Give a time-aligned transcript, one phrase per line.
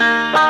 [0.00, 0.49] Música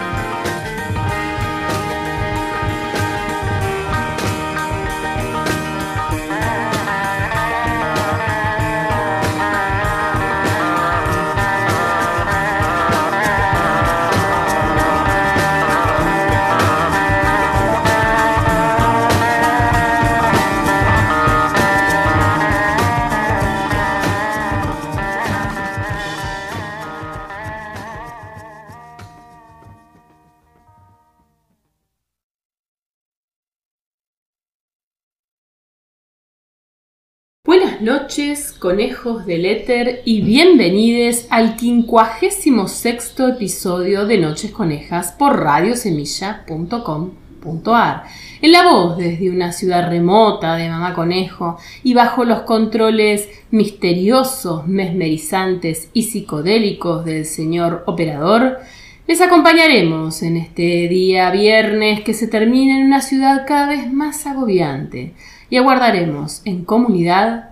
[37.81, 48.03] Noches, conejos del éter, y bienvenidos al 56 episodio de Noches Conejas por radiosemilla.com.ar.
[48.41, 54.67] En la voz desde una ciudad remota de Mamá Conejo y bajo los controles misteriosos,
[54.67, 58.59] mesmerizantes y psicodélicos del señor operador,
[59.07, 64.27] les acompañaremos en este día viernes que se termina en una ciudad cada vez más
[64.27, 65.15] agobiante
[65.49, 67.50] y aguardaremos en comunidad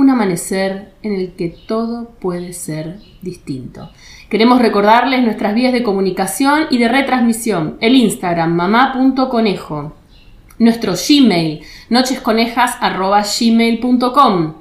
[0.00, 3.90] un amanecer en el que todo puede ser distinto.
[4.30, 7.76] Queremos recordarles nuestras vías de comunicación y de retransmisión.
[7.82, 9.92] El Instagram mamá.conejo.
[10.58, 11.60] Nuestro Gmail
[11.90, 14.54] nochesconejas.gmail.com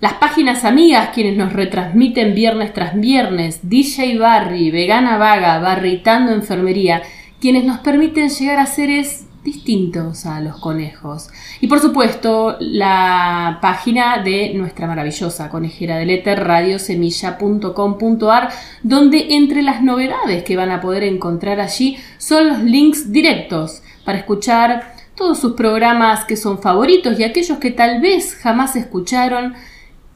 [0.00, 3.68] Las páginas amigas quienes nos retransmiten viernes tras viernes.
[3.68, 7.02] DJ Barry, Vegana Vaga, Barritando Enfermería.
[7.40, 11.28] Quienes nos permiten llegar a seres distintos a los conejos.
[11.60, 18.50] Y por supuesto, la página de nuestra maravillosa conejera del éter, radiosemilla.com.ar,
[18.82, 24.18] donde entre las novedades que van a poder encontrar allí son los links directos para
[24.18, 29.54] escuchar todos sus programas que son favoritos y aquellos que tal vez jamás escucharon,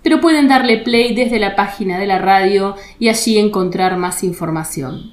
[0.03, 5.13] pero pueden darle play desde la página de la radio y allí encontrar más información.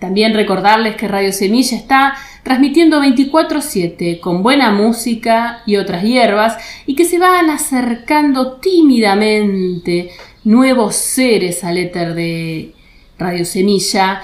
[0.00, 2.14] También recordarles que Radio Semilla está
[2.44, 6.56] transmitiendo 24/7 con buena música y otras hierbas
[6.86, 10.10] y que se van acercando tímidamente
[10.44, 12.74] nuevos seres al éter de
[13.18, 14.20] Radio Semilla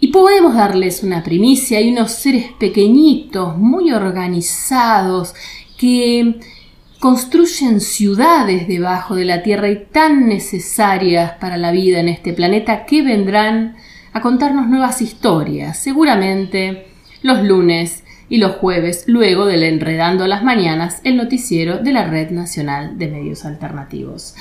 [0.00, 5.34] y podemos darles una primicia y unos seres pequeñitos, muy organizados,
[5.78, 6.40] que
[6.98, 12.84] construyen ciudades debajo de la Tierra y tan necesarias para la vida en este planeta
[12.84, 13.76] que vendrán
[14.12, 16.89] a contarnos nuevas historias, seguramente
[17.22, 22.30] los lunes y los jueves, luego del Enredando las Mañanas, el noticiero de la Red
[22.30, 24.34] Nacional de Medios Alternativos.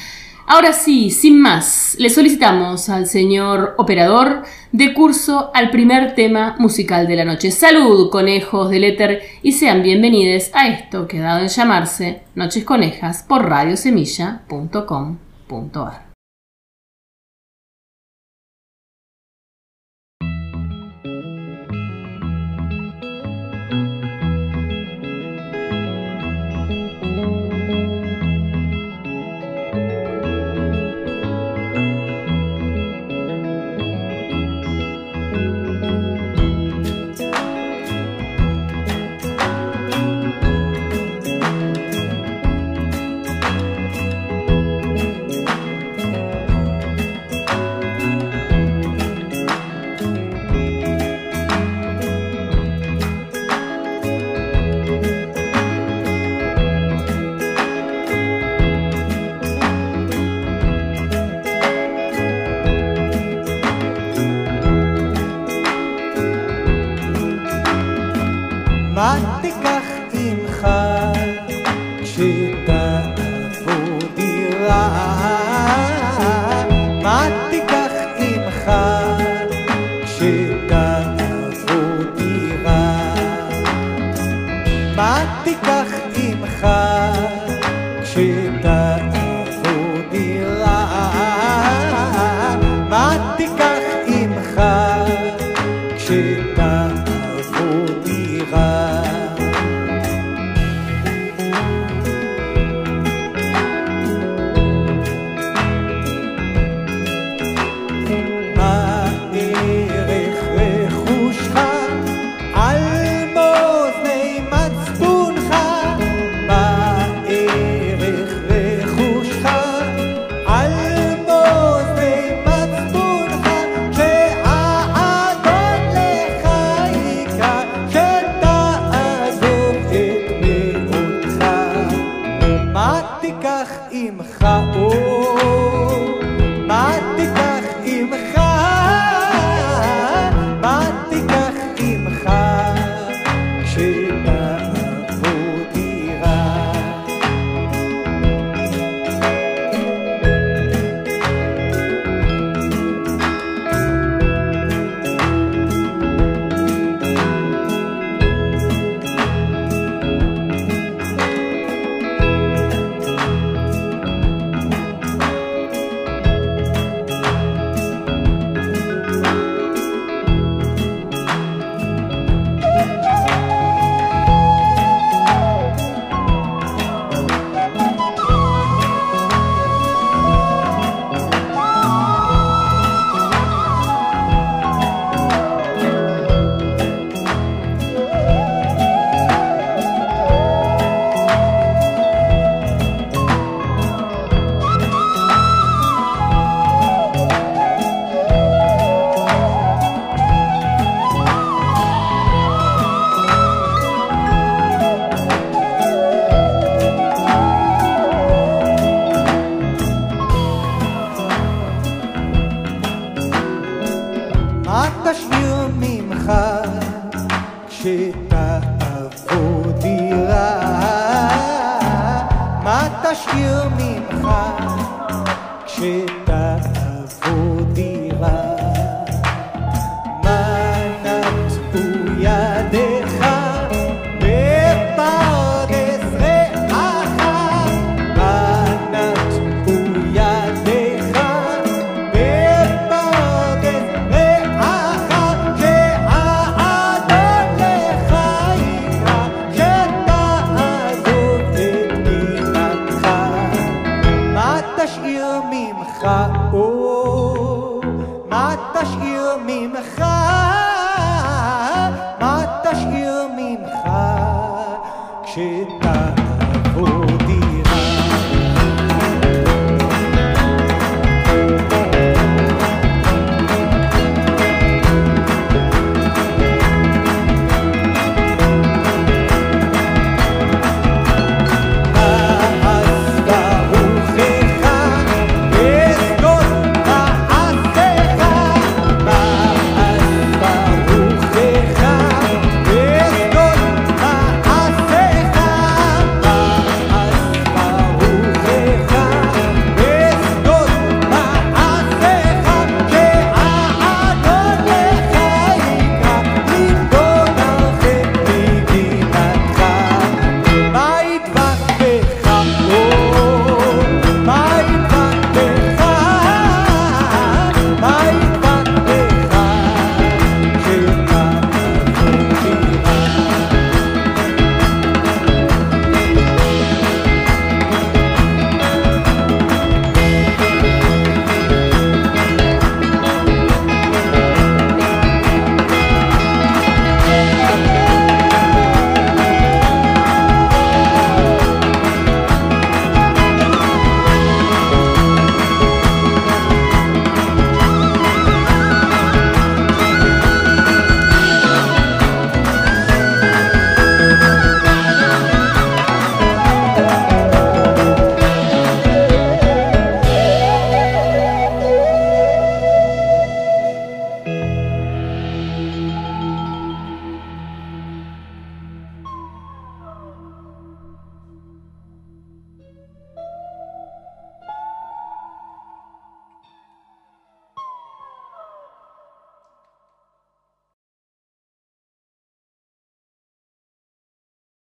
[0.52, 4.42] Ahora sí, sin más, le solicitamos al señor operador
[4.72, 7.52] de curso al primer tema musical de la noche.
[7.52, 12.64] Salud, conejos del éter, y sean bienvenidos a esto que ha dado en llamarse Noches
[12.64, 16.09] Conejas por radiosemilla.com.ar.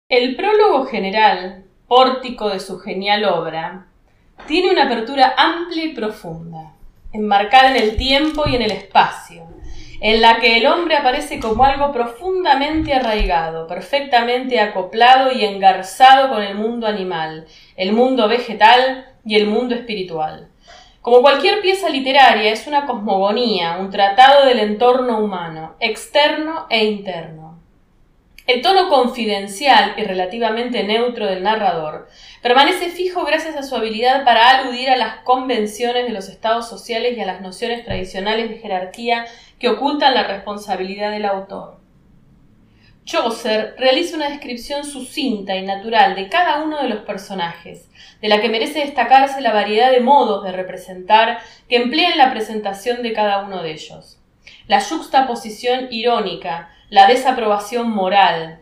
[0.09, 3.85] El prólogo general, pórtico de su genial obra,
[4.47, 6.73] tiene una apertura amplia y profunda,
[7.13, 9.43] enmarcada en el tiempo y en el espacio,
[10.01, 16.41] en la que el hombre aparece como algo profundamente arraigado, perfectamente acoplado y engarzado con
[16.41, 20.47] el mundo animal, el mundo vegetal y el mundo espiritual.
[21.03, 27.48] Como cualquier pieza literaria, es una cosmogonía, un tratado del entorno humano, externo e interno.
[28.49, 32.09] El tono confidencial y relativamente neutro del narrador
[32.41, 37.15] permanece fijo gracias a su habilidad para aludir a las convenciones de los estados sociales
[37.15, 39.27] y a las nociones tradicionales de jerarquía
[39.59, 41.79] que ocultan la responsabilidad del autor.
[43.05, 48.41] Chaucer realiza una descripción sucinta y natural de cada uno de los personajes, de la
[48.41, 51.37] que merece destacarse la variedad de modos de representar
[51.67, 54.19] que emplea en la presentación de cada uno de ellos.
[54.65, 58.59] La juxtaposición irónica, la desaprobación moral,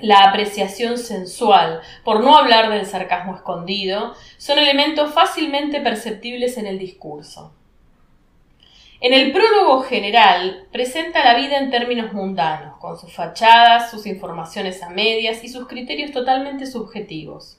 [0.00, 6.78] la apreciación sensual, por no hablar del sarcasmo escondido, son elementos fácilmente perceptibles en el
[6.78, 7.52] discurso.
[9.00, 14.82] En el prólogo general presenta la vida en términos mundanos, con sus fachadas, sus informaciones
[14.82, 17.58] a medias y sus criterios totalmente subjetivos.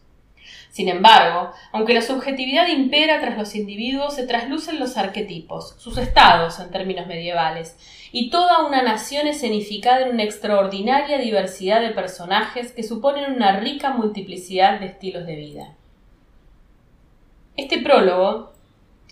[0.70, 6.60] Sin embargo, aunque la subjetividad impera tras los individuos, se traslucen los arquetipos, sus estados
[6.60, 7.78] en términos medievales,
[8.12, 13.92] y toda una nación escenificada en una extraordinaria diversidad de personajes que suponen una rica
[13.92, 15.76] multiplicidad de estilos de vida.
[17.56, 18.54] Este prólogo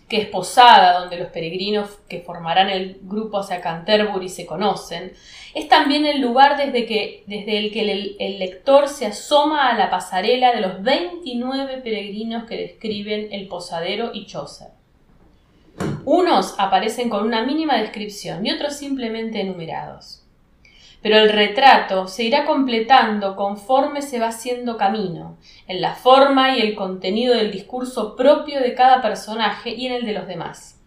[0.08, 5.14] que es Posada, donde los peregrinos que formarán el grupo hacia Canterbury se conocen,
[5.56, 10.54] es también el lugar desde, el que el, el, lector se asoma a la pasarela
[10.54, 14.68] de los 29 peregrinos que describen el posadero y Chaucer.
[16.06, 20.26] Unos aparecen con una mínima descripción y otros simplemente enumerados
[21.06, 26.62] pero el retrato se irá completando conforme se va haciendo camino, en la forma y
[26.62, 30.82] el contenido del discurso propio de cada personaje y en el de los demás.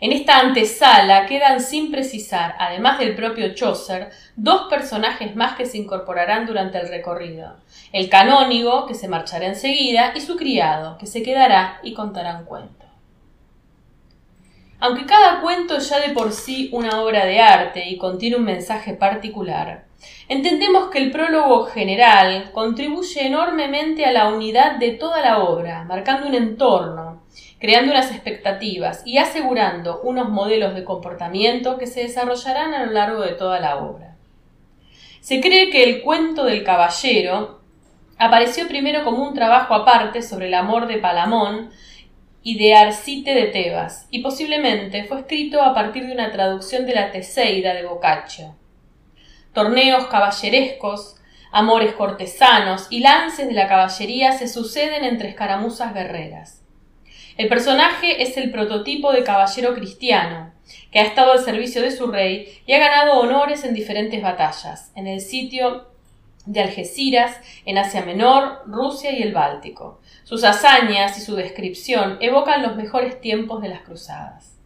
[0.00, 5.76] En esta antesala quedan sin precisar, además del propio Chaucer, dos personajes más que se
[5.76, 7.56] incorporarán durante el recorrido,
[7.92, 12.44] el canónigo, que se marchará enseguida, y su criado, que se quedará y contará un
[12.44, 12.86] cuento.
[14.78, 18.44] Aunque cada cuento es ya de por sí una obra de arte y contiene un
[18.44, 19.86] mensaje particular,
[20.28, 26.28] entendemos que el prólogo general contribuye enormemente a la unidad de toda la obra, marcando
[26.28, 27.07] un entorno,
[27.58, 33.22] creando unas expectativas y asegurando unos modelos de comportamiento que se desarrollarán a lo largo
[33.22, 34.16] de toda la obra.
[35.20, 37.60] Se cree que el cuento del caballero
[38.16, 41.70] apareció primero como un trabajo aparte sobre el amor de Palamón
[42.42, 46.94] y de Arcite de Tebas, y posiblemente fue escrito a partir de una traducción de
[46.94, 48.54] la Teseida de Boccaccio.
[49.52, 51.16] Torneos caballerescos,
[51.50, 56.57] amores cortesanos y lances de la caballería se suceden entre escaramuzas guerreras.
[57.38, 60.52] El personaje es el prototipo de caballero cristiano,
[60.90, 64.90] que ha estado al servicio de su rey y ha ganado honores en diferentes batallas,
[64.96, 65.86] en el sitio
[66.46, 70.00] de Algeciras, en Asia Menor, Rusia y el Báltico.
[70.24, 74.58] Sus hazañas y su descripción evocan los mejores tiempos de las cruzadas.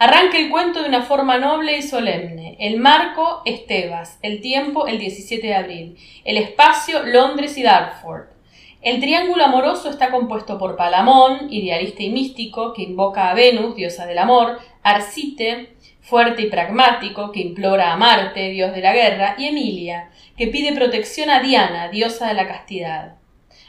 [0.00, 2.56] Arranca el cuento de una forma noble y solemne.
[2.58, 8.35] El marco es Tebas, el tiempo el 17 de abril, el espacio Londres y Dartford.
[8.86, 14.06] El triángulo amoroso está compuesto por Palamón, idealista y místico, que invoca a Venus, diosa
[14.06, 19.46] del amor, Arcite, fuerte y pragmático, que implora a Marte, dios de la guerra, y
[19.46, 23.16] Emilia, que pide protección a Diana, diosa de la castidad.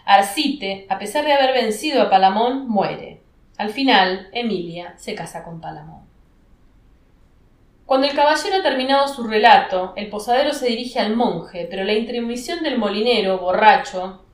[0.05, 3.23] Arcite, a pesar de haber vencido a Palamón, muere.
[3.57, 6.05] Al final, Emilia se casa con Palamón.
[7.87, 11.93] Cuando el caballero ha terminado su relato, el posadero se dirige al monje, pero la
[11.93, 14.26] intromisión del molinero, borracho,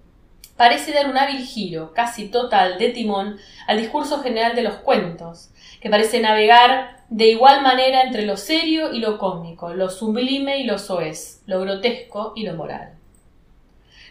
[0.64, 5.50] parece dar un hábil giro, casi total, de timón al discurso general de los cuentos,
[5.82, 10.64] que parece navegar de igual manera entre lo serio y lo cómico, lo sublime y
[10.64, 12.94] lo soez, lo grotesco y lo moral.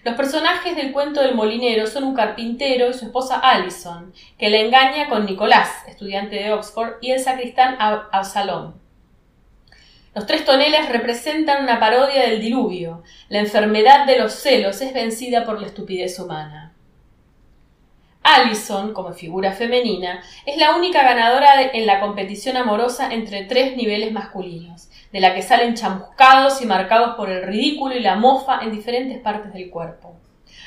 [0.05, 4.67] Los personajes del cuento del molinero son un carpintero y su esposa Allison, que le
[4.67, 8.82] engaña con Nicolás, estudiante de Oxford, y el sacristán Absalón.
[10.15, 13.03] Los tres toneles representan una parodia del diluvio.
[13.31, 16.75] La enfermedad de los celos es vencida por la estupidez humana.
[18.23, 24.13] Allison, como figura femenina, es la única ganadora en la competición amorosa entre tres niveles
[24.13, 28.71] masculinos, de la que salen chamuscados y marcados por el ridículo y la mofa en
[28.71, 30.15] diferentes partes del cuerpo.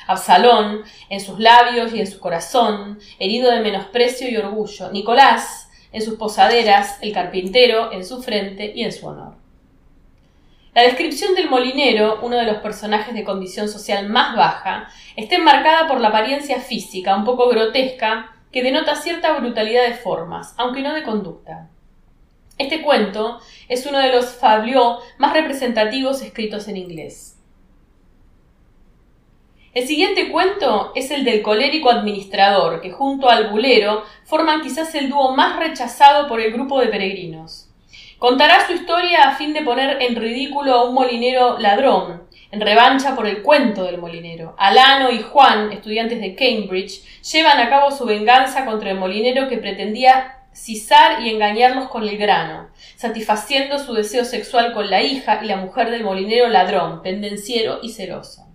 [0.08, 4.90] Absalón, en sus labios y en su corazón, herido de menosprecio y orgullo.
[4.90, 5.65] Nicolás,
[5.96, 9.32] en sus posaderas, el carpintero, en su frente y en su honor.
[10.74, 15.88] La descripción del molinero, uno de los personajes de condición social más baja, está enmarcada
[15.88, 20.92] por la apariencia física, un poco grotesca, que denota cierta brutalidad de formas, aunque no
[20.92, 21.70] de conducta.
[22.58, 27.35] Este cuento es uno de los fabliaux más representativos escritos en inglés.
[29.76, 35.10] El siguiente cuento es el del colérico administrador, que junto al bulero forman quizás el
[35.10, 37.68] dúo más rechazado por el grupo de peregrinos.
[38.18, 43.14] Contará su historia a fin de poner en ridículo a un molinero ladrón, en revancha
[43.14, 44.54] por el cuento del molinero.
[44.56, 49.58] Alano y Juan, estudiantes de Cambridge, llevan a cabo su venganza contra el molinero que
[49.58, 55.46] pretendía cisar y engañarlos con el grano, satisfaciendo su deseo sexual con la hija y
[55.48, 58.45] la mujer del molinero ladrón, pendenciero y celoso.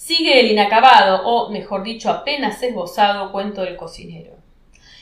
[0.00, 4.32] Sigue el inacabado, o mejor dicho, apenas esbozado cuento del cocinero.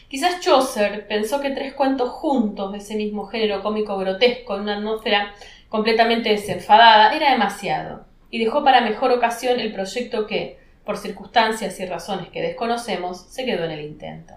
[0.08, 4.78] Quizás Chaucer pensó que tres cuentos juntos de ese mismo género cómico grotesco en una
[4.78, 5.36] atmósfera
[5.68, 11.86] completamente desenfadada era demasiado, y dejó para mejor ocasión el proyecto que, por circunstancias y
[11.86, 14.34] razones que desconocemos, se quedó en el intento.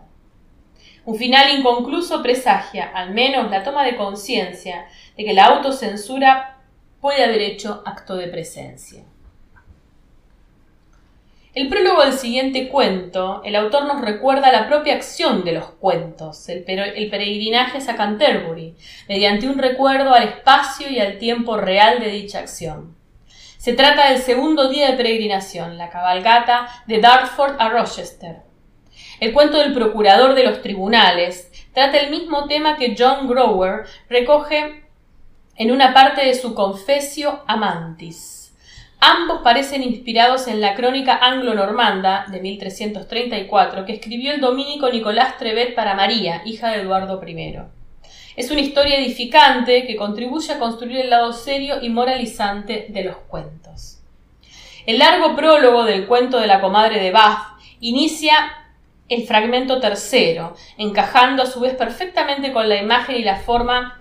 [1.06, 4.86] Un final inconcluso presagia, al menos, la toma de conciencia
[5.18, 6.60] de que la autocensura
[7.01, 9.01] puede haber hecho acto de presencia.
[11.53, 16.48] El prólogo del siguiente cuento, el autor nos recuerda la propia acción de los cuentos,
[16.48, 18.74] el, peregrinaje a Canterbury,
[19.09, 22.96] mediante un recuerdo al espacio y al tiempo real de dicha acción.
[23.57, 28.44] Se trata del segundo día de peregrinación, la cabalgata de Dartford a Rochester.
[29.20, 34.85] El cuento del procurador de los tribunales trata el mismo tema que John Grower recoge
[35.57, 38.41] en una parte de su Confesio Amantis.
[39.03, 45.74] Ambos parecen inspirados en la crónica anglo-normanda de 1334 que escribió el dominico Nicolás Trevet
[45.74, 47.57] para María, hija de Eduardo I.
[48.35, 53.16] Es una historia edificante que contribuye a construir el lado serio y moralizante de los
[53.16, 54.03] cuentos.
[54.85, 58.33] El largo prólogo del cuento de la comadre de Bath inicia
[59.09, 64.00] el fragmento tercero, encajando a su vez perfectamente con la imagen y la forma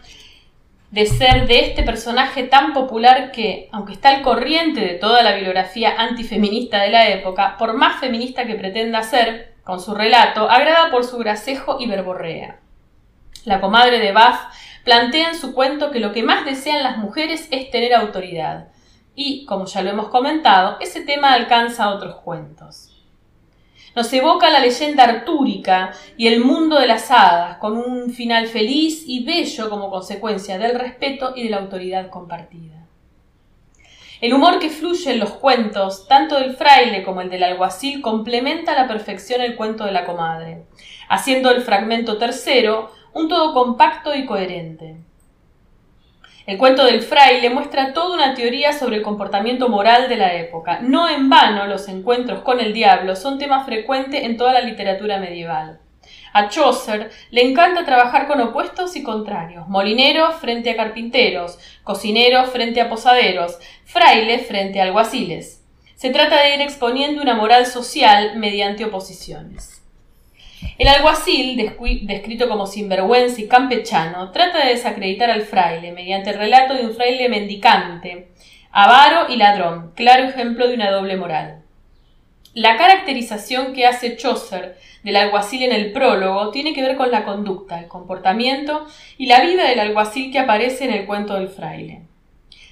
[0.91, 5.35] de ser de este personaje tan popular que, aunque está al corriente de toda la
[5.35, 10.91] bibliografía antifeminista de la época, por más feminista que pretenda ser, con su relato, agrada
[10.91, 12.59] por su gracejo y verborrea.
[13.45, 14.41] La comadre de Bath
[14.85, 18.69] plantea en su cuento que lo que más desean las mujeres es tener autoridad,
[19.15, 22.90] y, como ya lo hemos comentado, ese tema alcanza otros cuentos.
[23.95, 29.03] Nos evoca la leyenda artúrica y el mundo de las hadas, con un final feliz
[29.07, 32.87] y bello como consecuencia del respeto y de la autoridad compartida.
[34.21, 38.73] El humor que fluye en los cuentos, tanto del fraile como el del alguacil, complementa
[38.73, 40.67] a la perfección el cuento de la comadre,
[41.09, 44.97] haciendo el fragmento tercero un todo compacto y coherente.
[46.51, 50.81] El cuento del fraile muestra toda una teoría sobre el comportamiento moral de la época.
[50.81, 55.21] No en vano los encuentros con el diablo son tema frecuente en toda la literatura
[55.21, 55.79] medieval.
[56.33, 62.81] A Chaucer le encanta trabajar con opuestos y contrarios, molineros frente a carpinteros, cocineros frente
[62.81, 65.65] a posaderos, frailes frente a alguaciles.
[65.95, 69.80] Se trata de ir exponiendo una moral social mediante oposiciones.
[70.79, 71.57] El alguacil,
[72.03, 76.95] descrito como sinvergüenza y campechano, trata de desacreditar al fraile mediante el relato de un
[76.95, 78.29] fraile mendicante,
[78.71, 81.63] avaro y ladrón, claro ejemplo de una doble moral.
[82.55, 87.25] La caracterización que hace Chaucer del alguacil en el prólogo tiene que ver con la
[87.25, 92.03] conducta, el comportamiento y la vida del alguacil que aparece en el cuento del fraile.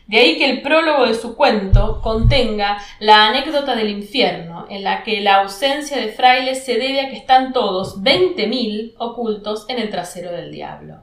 [0.08, 5.02] De ahí que el prólogo de su cuento contenga la anécdota del infierno, en la
[5.02, 9.78] que la ausencia de frailes se debe a que están todos, veinte mil, ocultos en
[9.78, 11.02] el trasero del diablo.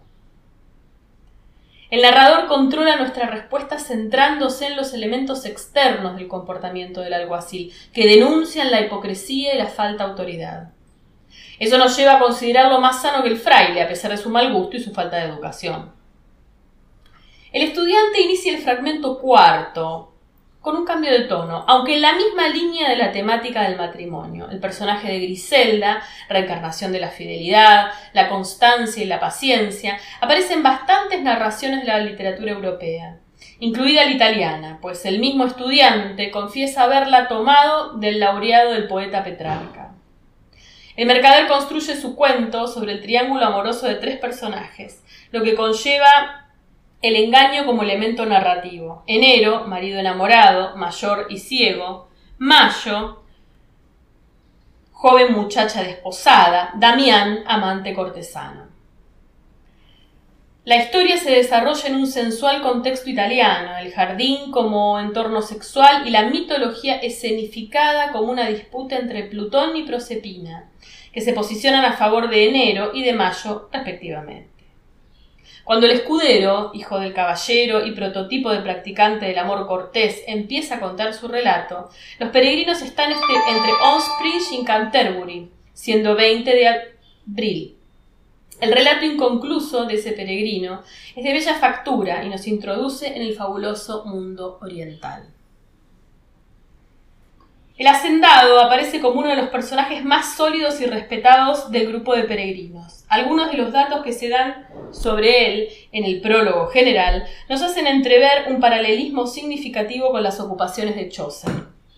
[1.92, 8.08] El narrador controla nuestra respuesta centrándose en los elementos externos del comportamiento del alguacil, que
[8.08, 10.72] denuncian la hipocresía y la falta de autoridad.
[11.60, 14.52] Eso nos lleva a considerarlo más sano que el fraile, a pesar de su mal
[14.52, 15.95] gusto y su falta de educación.
[17.56, 20.14] El estudiante inicia el fragmento cuarto
[20.60, 24.50] con un cambio de tono, aunque en la misma línea de la temática del matrimonio.
[24.52, 31.22] El personaje de Griselda, reencarnación de la fidelidad, la constancia y la paciencia, aparecen bastantes
[31.22, 33.20] narraciones de la literatura europea,
[33.60, 39.94] incluida la italiana, pues el mismo estudiante confiesa haberla tomado del laureado del poeta Petrarca.
[40.98, 46.45] El mercader construye su cuento sobre el triángulo amoroso de tres personajes, lo que conlleva
[47.06, 49.04] el engaño como elemento narrativo.
[49.06, 52.10] Enero, marido enamorado, mayor y ciego.
[52.40, 53.22] Mayo,
[54.92, 56.72] joven muchacha desposada.
[56.76, 58.66] Damián, amante cortesano.
[60.64, 66.10] La historia se desarrolla en un sensual contexto italiano, el jardín como entorno sexual y
[66.10, 70.72] la mitología escenificada como una disputa entre Plutón y Proserpina,
[71.14, 74.55] que se posicionan a favor de enero y de mayo respectivamente.
[75.66, 80.80] Cuando el escudero, hijo del caballero y prototipo de practicante del amor cortés, empieza a
[80.80, 87.76] contar su relato, los peregrinos están este, entre Onspring y Canterbury, siendo 20 de abril,
[88.62, 90.82] el relato inconcluso de ese peregrino
[91.16, 95.35] es de bella factura y nos introduce en el fabuloso mundo oriental.
[97.78, 102.24] El hacendado aparece como uno de los personajes más sólidos y respetados del grupo de
[102.24, 103.04] peregrinos.
[103.10, 107.86] Algunos de los datos que se dan sobre él en el prólogo general nos hacen
[107.86, 111.52] entrever un paralelismo significativo con las ocupaciones de Chaucer,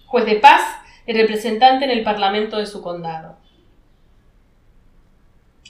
[0.07, 0.63] juez de paz
[1.05, 3.37] y representante en el parlamento de su condado.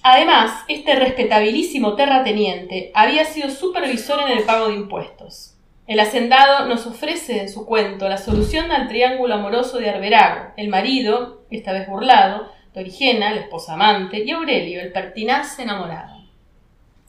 [0.04, 5.57] Además, este respetabilísimo terrateniente había sido supervisor en el pago de impuestos.
[5.88, 10.67] El hacendado nos ofrece en su cuento la solución al triángulo amoroso de Arberago, el
[10.67, 16.17] marido, esta vez burlado, Torigena, la esposa amante, y Aurelio, el pertinaz enamorado.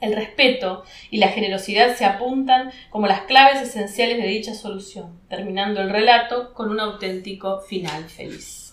[0.00, 5.80] El respeto y la generosidad se apuntan como las claves esenciales de dicha solución, terminando
[5.80, 8.72] el relato con un auténtico final feliz.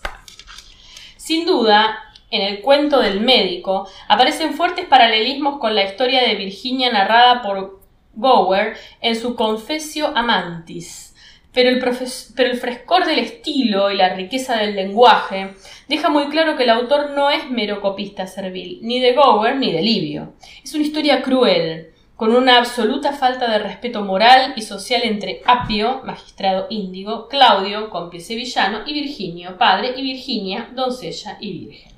[1.16, 1.98] Sin duda,
[2.30, 7.85] en el cuento del médico aparecen fuertes paralelismos con la historia de Virginia narrada por
[8.16, 11.14] Gower en su Confesio Amantis.
[11.52, 15.54] Pero el, pero el, frescor del estilo y la riqueza del lenguaje
[15.88, 19.72] deja muy claro que el autor no es mero copista servil, ni de Gower ni
[19.72, 20.34] de Livio.
[20.62, 26.02] Es una historia cruel, con una absoluta falta de respeto moral y social entre Apio,
[26.04, 31.95] magistrado índigo, Claudio, cómplice villano, y Virginio, padre, y Virginia, doncella y virgen.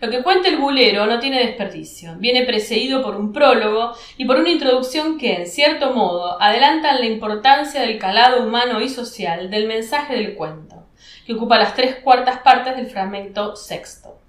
[0.00, 2.16] Lo que cuenta el bulero no tiene desperdicio.
[2.18, 7.06] Viene precedido por un prólogo y por una introducción que, en cierto modo, adelantan la
[7.06, 10.86] importancia del calado humano y social del mensaje del cuento,
[11.26, 14.20] que ocupa las tres cuartas partes del fragmento sexto.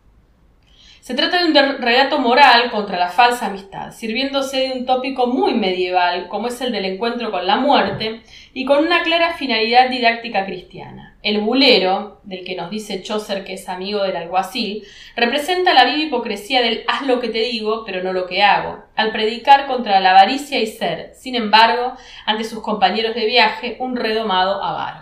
[1.02, 5.54] Se trata de un relato moral contra la falsa amistad, sirviéndose de un tópico muy
[5.54, 10.46] medieval, como es el del encuentro con la muerte, y con una clara finalidad didáctica
[10.46, 11.17] cristiana.
[11.28, 16.08] El bulero, del que nos dice Chaucer que es amigo del alguacil, representa la viva
[16.08, 20.00] hipocresía del haz lo que te digo, pero no lo que hago, al predicar contra
[20.00, 25.02] la avaricia y ser, sin embargo, ante sus compañeros de viaje, un redomado avaro.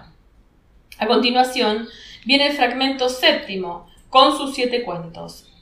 [0.98, 1.88] A continuación,
[2.26, 5.54] viene el fragmento séptimo, con sus siete cuentos,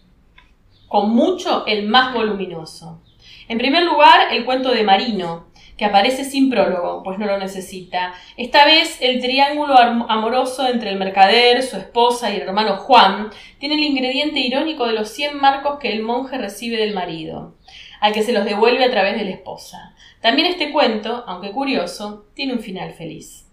[0.88, 3.02] con mucho el más voluminoso.
[3.50, 8.14] En primer lugar, el cuento de Marino, que aparece sin prólogo, pues no lo necesita.
[8.38, 13.76] Esta vez el triángulo amoroso entre el mercader, su esposa y el hermano Juan tiene
[13.76, 17.56] el ingrediente irónico de los cien marcos que el monje recibe del marido,
[18.00, 19.96] al que se los devuelve a través de la esposa.
[20.22, 23.48] También este cuento, aunque curioso, tiene un final feliz.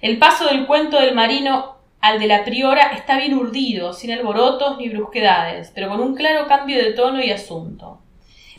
[0.00, 4.78] El paso del cuento del marino al de la priora está bien urdido, sin alborotos
[4.78, 8.00] ni brusquedades, pero con un claro cambio de tono y asunto.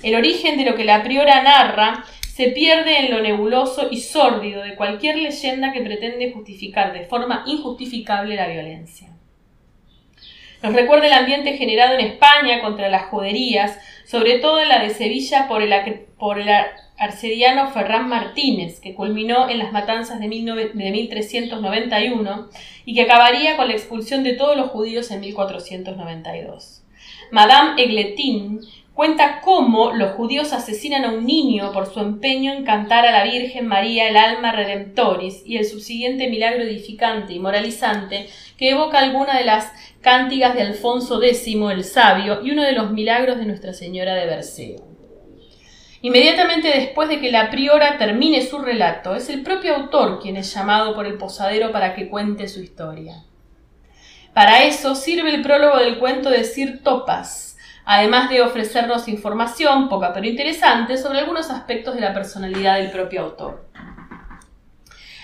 [0.04, 2.06] El origen de lo que la priora narra
[2.40, 7.44] se pierde en lo nebuloso y sórdido de cualquier leyenda que pretende justificar de forma
[7.46, 9.10] injustificable la violencia.
[10.64, 14.92] Nos recuerda el ambiente generado en España contra las juderías, sobre todo en la de
[14.92, 15.74] Sevilla por el,
[16.98, 22.50] arcediano Ferran Martínez, que culminó en las matanzas de, 1391
[22.86, 26.86] y que acabaría con la expulsión de todos los judíos en 1492.
[27.32, 28.62] Madame Egletin
[29.00, 33.24] cuenta cómo los judíos asesinan a un niño por su empeño en cantar a la
[33.24, 39.38] Virgen María el alma redemptoris y el subsiguiente milagro edificante y moralizante que evoca alguna
[39.38, 43.72] de las cántigas de Alfonso X el Sabio y uno de los milagros de Nuestra
[43.72, 44.84] Señora de Berceo.
[46.02, 50.54] Inmediatamente después de que la priora termine su relato, es el propio autor quien es
[50.54, 53.24] llamado por el posadero para que cuente su historia.
[54.34, 57.49] Para eso sirve el prólogo del cuento de Sir Topas,
[57.92, 63.24] además de ofrecernos información, poca pero interesante, sobre algunos aspectos de la personalidad del propio
[63.24, 63.66] autor.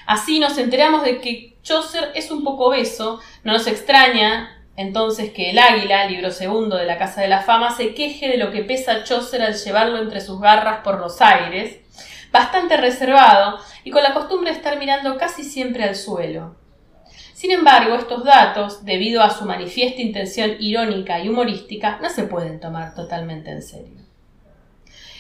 [0.08, 5.52] Así nos enteramos de que Chaucer es un poco obeso, no nos extraña entonces que
[5.52, 8.64] el águila, libro segundo de la Casa de la Fama, se queje de lo que
[8.64, 11.78] pesa Chaucer al llevarlo entre sus garras por los aires,
[12.32, 16.56] bastante reservado y con la costumbre de estar mirando casi siempre al suelo.
[17.46, 22.60] Sin embargo, estos datos, debido a su manifiesta intención irónica y humorística, no se pueden
[22.60, 24.02] tomar totalmente en serio.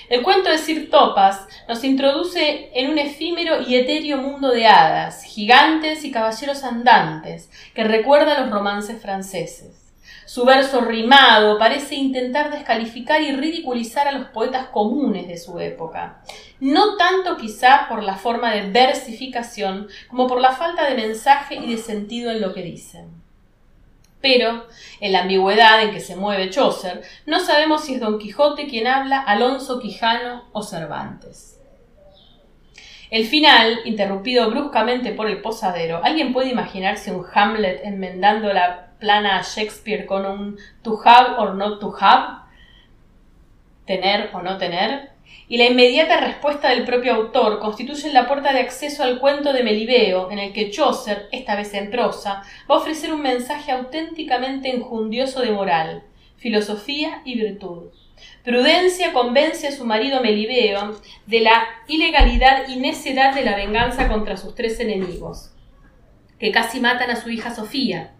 [0.09, 5.23] El cuento de Sir Topas nos introduce en un efímero y etéreo mundo de hadas,
[5.23, 9.84] gigantes y caballeros andantes, que recuerda los romances franceses.
[10.25, 16.23] Su verso rimado parece intentar descalificar y ridiculizar a los poetas comunes de su época,
[16.59, 21.69] no tanto quizá por la forma de versificación como por la falta de mensaje y
[21.69, 23.23] de sentido en lo que dicen.
[24.19, 24.65] Pero,
[24.99, 28.87] en la ambigüedad en que se mueve Chaucer, no sabemos si es Don Quijote quien
[28.87, 31.59] habla, Alonso Quijano o Cervantes.
[33.11, 39.39] El final, interrumpido bruscamente por el posadero, ¿alguien puede imaginarse un Hamlet enmendando la plana
[39.39, 42.45] a Shakespeare con un to have or not to have?
[43.85, 45.15] ¿Tener o no tener?
[45.47, 49.63] y la inmediata respuesta del propio autor constituyen la puerta de acceso al cuento de
[49.63, 54.73] Melibeo, en el que Chaucer, esta vez en prosa, va a ofrecer un mensaje auténticamente
[54.73, 56.03] enjundioso de moral,
[56.37, 57.91] filosofía y virtud.
[58.43, 64.37] Prudencia convence a su marido Melibeo de la ilegalidad y necedad de la venganza contra
[64.37, 65.51] sus tres enemigos,
[66.39, 68.13] que casi matan a su hija Sofía,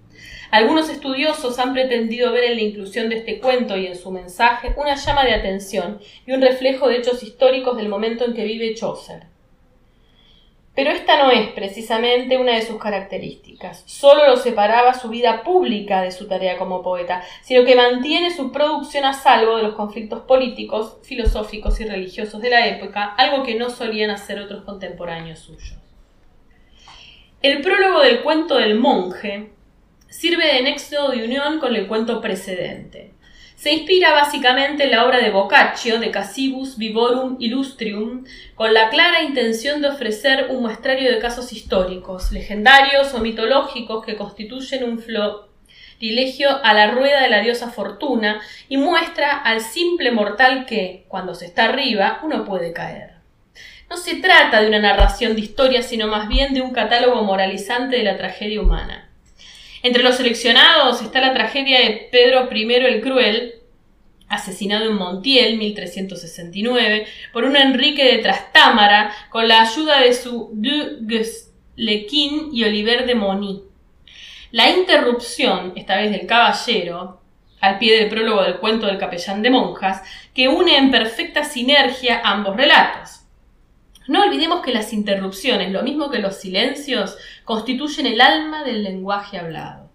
[0.52, 4.74] algunos estudiosos han pretendido ver en la inclusión de este cuento y en su mensaje
[4.78, 8.74] una llama de atención y un reflejo de hechos históricos del momento en que vive
[8.76, 9.28] Chaucer.
[10.76, 13.84] Pero esta no es precisamente una de sus características.
[13.86, 18.52] Solo lo separaba su vida pública de su tarea como poeta, sino que mantiene su
[18.52, 23.56] producción a salvo de los conflictos políticos, filosóficos y religiosos de la época, algo que
[23.56, 25.78] no solían hacer otros contemporáneos suyos.
[27.42, 29.52] El prólogo del cuento del monje
[30.18, 33.12] sirve de nexo de unión con el cuento precedente.
[33.58, 38.24] Se inspira básicamente en la obra de Boccaccio de Casibus Vivorum Illustrium,
[38.56, 44.16] con la clara intención de ofrecer un muestrario de casos históricos, legendarios o mitológicos que
[44.16, 50.66] constituyen un florilegio a la rueda de la diosa Fortuna y muestra al simple mortal
[50.66, 53.16] que, cuando se está arriba, uno puede caer.
[53.90, 57.98] No se trata de una narración de historia, sino más bien de un catálogo moralizante
[57.98, 59.10] de la tragedia humana.
[59.86, 63.54] Entre los seleccionados está la tragedia de Pedro I el Cruel,
[64.28, 71.54] asesinado en Montiel, 1369, por un Enrique de Trastámara, con la ayuda de su Dugues
[71.76, 73.62] Lequin y Oliver de Moni.
[74.50, 77.22] La interrupción, esta vez del caballero,
[77.62, 80.02] al pie del prólogo del cuento del capellán de monjas,
[80.34, 83.26] que une en perfecta sinergia ambos relatos.
[84.08, 89.38] No olvidemos que las interrupciones, lo mismo que los silencios, constituyen el alma del lenguaje
[89.38, 89.86] hablado.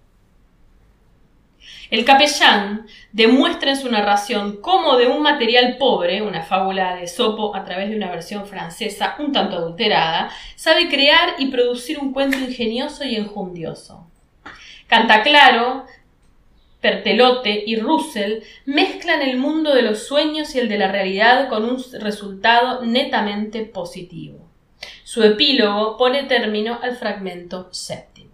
[1.91, 7.55] El capellán demuestra en su narración cómo de un material pobre, una fábula de Sopo
[7.55, 12.39] a través de una versión francesa un tanto adulterada, sabe crear y producir un cuento
[12.39, 14.07] ingenioso y enjundioso.
[14.87, 15.85] Canta claro,
[16.81, 21.65] Pertelote y Russell mezclan el mundo de los sueños y el de la realidad con
[21.65, 24.50] un resultado netamente positivo.
[25.13, 28.31] Su epílogo pone término al fragmento séptimo.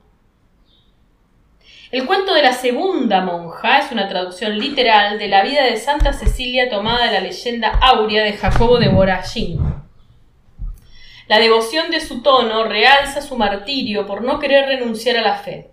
[1.90, 6.12] El cuento de la segunda monja es una traducción literal de la vida de Santa
[6.12, 9.58] Cecilia tomada de la leyenda áurea de Jacobo de Boragin.
[11.28, 15.70] La devoción de su tono realza su martirio por no querer renunciar a la fe.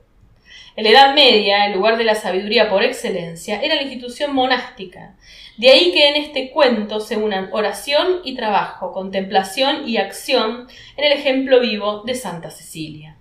[0.77, 5.17] En la Edad Media, el lugar de la sabiduría por excelencia, era la institución monástica.
[5.57, 11.05] De ahí que en este cuento se unan oración y trabajo, contemplación y acción en
[11.05, 13.17] el ejemplo vivo de Santa Cecilia.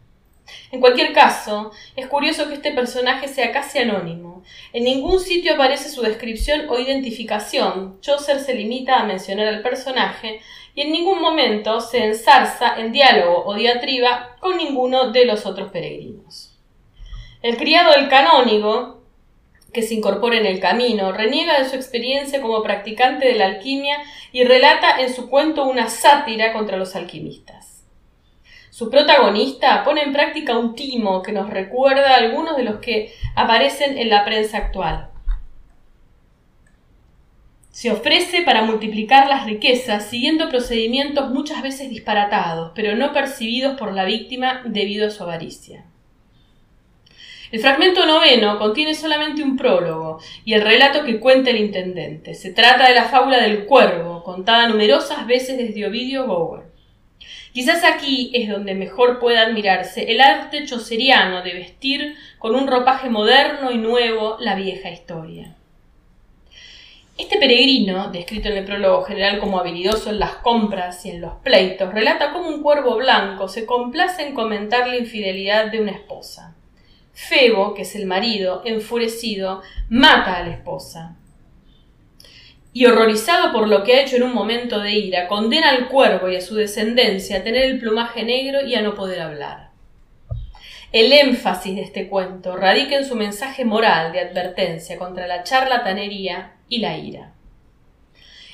[0.70, 4.42] En cualquier caso, es curioso que este personaje sea casi anónimo.
[4.72, 8.00] En ningún sitio aparece su descripción o identificación.
[8.00, 10.40] Chaucer se limita a mencionar al personaje
[10.74, 15.70] y en ningún momento se ensarza en diálogo o diatriba con ninguno de los otros
[15.70, 16.58] peregrinos.
[17.42, 19.01] El criado del canónigo,
[19.72, 23.98] que se incorpora en el camino, reniega de su experiencia como practicante de la alquimia
[24.32, 27.84] y relata en su cuento una sátira contra los alquimistas.
[28.70, 33.14] Su protagonista pone en práctica un timo que nos recuerda a algunos de los que
[33.34, 35.10] aparecen en la prensa actual.
[37.70, 43.92] Se ofrece para multiplicar las riquezas siguiendo procedimientos muchas veces disparatados, pero no percibidos por
[43.92, 45.84] la víctima debido a su avaricia.
[47.52, 52.32] El fragmento noveno contiene solamente un prólogo y el relato que cuenta el intendente.
[52.34, 56.62] Se trata de la fábula del cuervo, contada numerosas veces desde Ovidio Gower.
[57.52, 63.10] Quizás aquí es donde mejor puede admirarse el arte choceriano de vestir con un ropaje
[63.10, 65.54] moderno y nuevo la vieja historia.
[67.18, 71.34] Este peregrino, descrito en el prólogo general como habilidoso en las compras y en los
[71.44, 76.56] pleitos, relata cómo un cuervo blanco se complace en comentar la infidelidad de una esposa.
[77.12, 81.16] Febo, que es el marido, enfurecido, mata a la esposa.
[82.72, 86.30] Y horrorizado por lo que ha hecho en un momento de ira, condena al cuervo
[86.30, 89.72] y a su descendencia a tener el plumaje negro y a no poder hablar.
[90.90, 96.52] El énfasis de este cuento radica en su mensaje moral de advertencia contra la charlatanería
[96.68, 97.32] y la ira.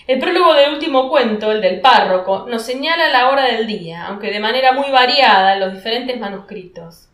[0.07, 4.31] El prólogo del último cuento, el del párroco, nos señala la hora del día, aunque
[4.31, 7.09] de manera muy variada en los diferentes manuscritos.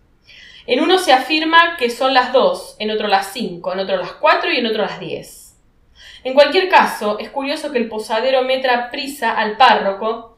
[0.66, 4.12] En uno se afirma que son las dos, en otro las cinco, en otro las
[4.12, 5.56] cuatro y en otro las diez.
[6.24, 10.34] En cualquier caso, es curioso que el posadero meta prisa al párroco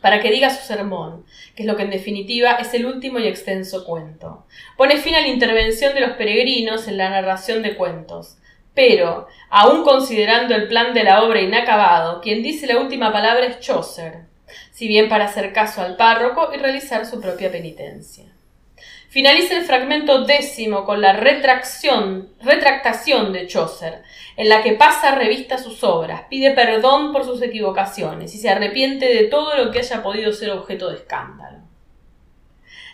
[0.00, 3.26] para que diga su sermón, que es lo que en definitiva es el último y
[3.26, 4.46] extenso cuento.
[4.76, 8.38] Pone fin a la intervención de los peregrinos en la narración de cuentos.
[8.72, 13.58] Pero, aun considerando el plan de la obra inacabado, quien dice la última palabra es
[13.58, 14.26] Chaucer,
[14.70, 18.35] si bien para hacer caso al párroco y realizar su propia penitencia.
[19.16, 22.34] Finaliza el fragmento décimo con la retractación
[23.32, 24.02] de Chaucer,
[24.36, 29.06] en la que pasa revista sus obras, pide perdón por sus equivocaciones y se arrepiente
[29.06, 31.60] de todo lo que haya podido ser objeto de escándalo.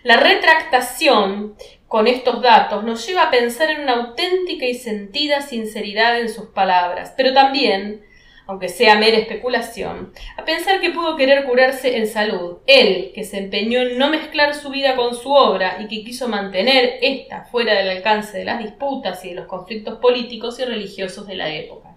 [0.05, 1.57] La retractación
[1.89, 6.51] con estos datos nos lleva a pensar en una auténtica y sentida sinceridad en sus
[6.51, 8.07] palabras, pero también,
[8.47, 13.39] aunque sea mera especulación, a pensar que pudo querer curarse en salud, él, que se
[13.39, 17.75] empeñó en no mezclar su vida con su obra y que quiso mantener ésta fuera
[17.75, 21.97] del alcance de las disputas y de los conflictos políticos y religiosos de la época.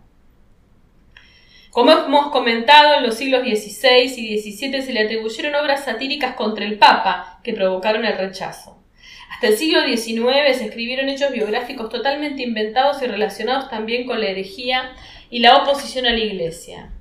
[1.71, 6.63] Como hemos comentado, en los siglos XVI y XVII se le atribuyeron obras satíricas contra
[6.63, 8.81] el Papa que provocaron el rechazo.
[9.29, 14.27] Hasta el siglo XIX se escribieron hechos biográficos totalmente inventados y relacionados también con la
[14.27, 14.95] herejía
[15.29, 16.91] y la oposición a la Iglesia.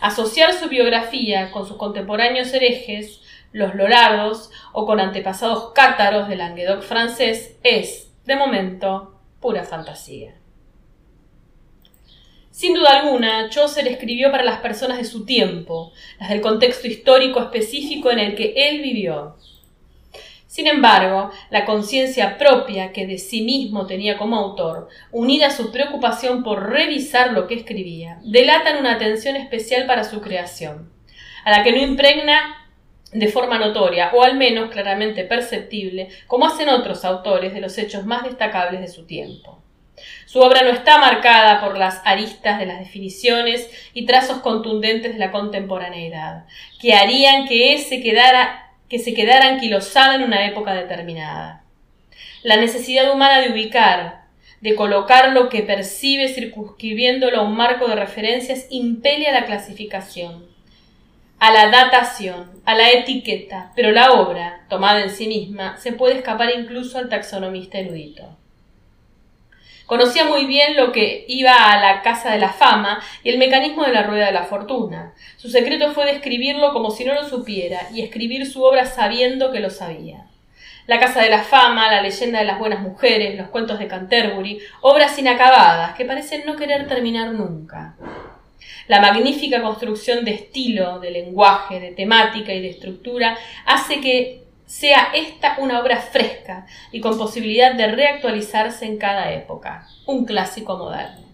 [0.00, 3.20] Asociar su biografía con sus contemporáneos herejes,
[3.52, 10.34] los lorardos o con antepasados cátaros del Languedoc francés es, de momento, pura fantasía.
[12.50, 17.40] Sin duda alguna, Chaucer escribió para las personas de su tiempo, las del contexto histórico
[17.40, 19.36] específico en el que él vivió.
[20.52, 25.72] Sin embargo, la conciencia propia que de sí mismo tenía como autor, unida a su
[25.72, 30.92] preocupación por revisar lo que escribía, delatan una atención especial para su creación,
[31.46, 32.68] a la que no impregna
[33.12, 38.04] de forma notoria, o al menos claramente perceptible, como hacen otros autores de los hechos
[38.04, 39.62] más destacables de su tiempo.
[40.26, 45.18] Su obra no está marcada por las aristas de las definiciones y trazos contundentes de
[45.18, 46.44] la contemporaneidad,
[46.78, 48.61] que harían que ese quedara
[48.92, 51.64] que se quedara anquilosada en una época determinada.
[52.42, 54.24] La necesidad humana de ubicar,
[54.60, 60.44] de colocar lo que percibe circunscribiéndolo a un marco de referencias impele a la clasificación,
[61.38, 66.16] a la datación, a la etiqueta, pero la obra, tomada en sí misma, se puede
[66.16, 68.36] escapar incluso al taxonomista erudito.
[69.92, 73.84] Conocía muy bien lo que iba a la casa de la fama y el mecanismo
[73.84, 75.12] de la rueda de la fortuna.
[75.36, 79.60] Su secreto fue describirlo como si no lo supiera y escribir su obra sabiendo que
[79.60, 80.24] lo sabía.
[80.86, 84.60] La Casa de la Fama, La leyenda de las buenas mujeres, Los cuentos de Canterbury,
[84.80, 87.94] obras inacabadas que parecen no querer terminar nunca.
[88.88, 94.41] La magnífica construcción de estilo, de lenguaje, de temática y de estructura hace que
[94.72, 100.78] sea esta una obra fresca y con posibilidad de reactualizarse en cada época, un clásico
[100.78, 101.26] moderno.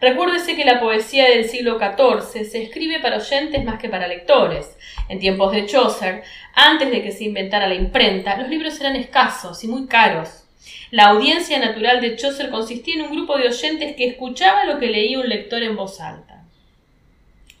[0.00, 4.74] Recuérdese que la poesía del siglo XIV se escribe para oyentes más que para lectores.
[5.10, 6.22] En tiempos de Chaucer,
[6.54, 10.44] antes de que se inventara la imprenta, los libros eran escasos y muy caros.
[10.90, 14.86] La audiencia natural de Chaucer consistía en un grupo de oyentes que escuchaba lo que
[14.86, 16.42] leía un lector en voz alta.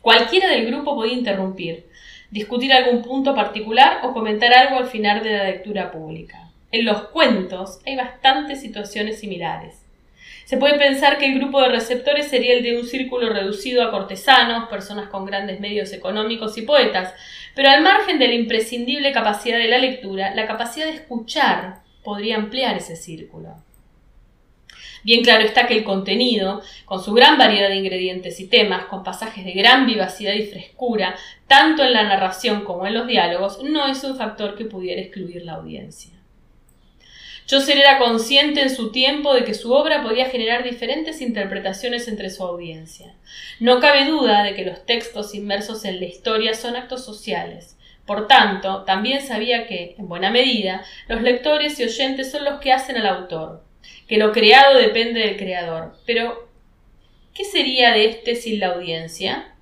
[0.00, 1.86] Cualquiera del grupo podía interrumpir,
[2.30, 6.50] discutir algún punto particular o comentar algo al final de la lectura pública.
[6.72, 9.84] En los cuentos hay bastantes situaciones similares.
[10.44, 13.90] Se puede pensar que el grupo de receptores sería el de un círculo reducido a
[13.90, 17.14] cortesanos, personas con grandes medios económicos y poetas,
[17.54, 22.36] pero al margen de la imprescindible capacidad de la lectura, la capacidad de escuchar podría
[22.36, 23.56] ampliar ese círculo.
[25.04, 29.04] Bien claro está que el contenido, con su gran variedad de ingredientes y temas, con
[29.04, 31.14] pasajes de gran vivacidad y frescura,
[31.46, 35.44] tanto en la narración como en los diálogos, no es un factor que pudiera excluir
[35.44, 36.10] la audiencia.
[37.46, 42.30] Chaucer era consciente en su tiempo de que su obra podía generar diferentes interpretaciones entre
[42.30, 43.14] su audiencia.
[43.60, 47.76] No cabe duda de que los textos inmersos en la historia son actos sociales.
[48.06, 52.72] Por tanto, también sabía que, en buena medida, los lectores y oyentes son los que
[52.72, 53.62] hacen al autor,
[54.08, 55.96] que lo creado depende del creador.
[56.06, 56.48] Pero,
[57.34, 59.54] ¿qué sería de éste sin la audiencia?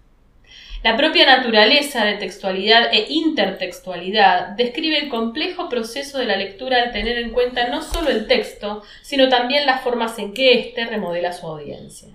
[0.83, 6.91] La propia naturaleza de textualidad e intertextualidad describe el complejo proceso de la lectura al
[6.91, 11.33] tener en cuenta no solo el texto, sino también las formas en que éste remodela
[11.33, 12.09] su audiencia.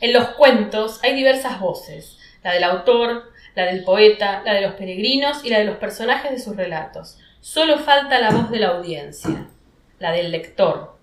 [0.00, 4.74] En los cuentos hay diversas voces, la del autor, la del poeta, la de los
[4.74, 7.18] peregrinos y la de los personajes de sus relatos.
[7.40, 9.46] Solo falta la voz de la audiencia,
[10.02, 10.98] la del lector.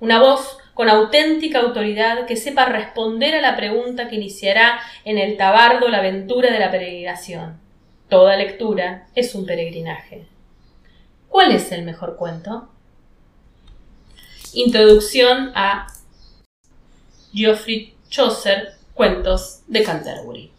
[0.00, 5.36] Una voz con auténtica autoridad que sepa responder a la pregunta que iniciará en el
[5.36, 7.60] tabardo la aventura de la peregrinación.
[8.08, 10.26] Toda lectura es un peregrinaje.
[11.28, 12.68] ¿Cuál es el mejor cuento?
[14.54, 15.86] Introducción a
[17.32, 20.57] Geoffrey Chaucer, Cuentos de Canterbury.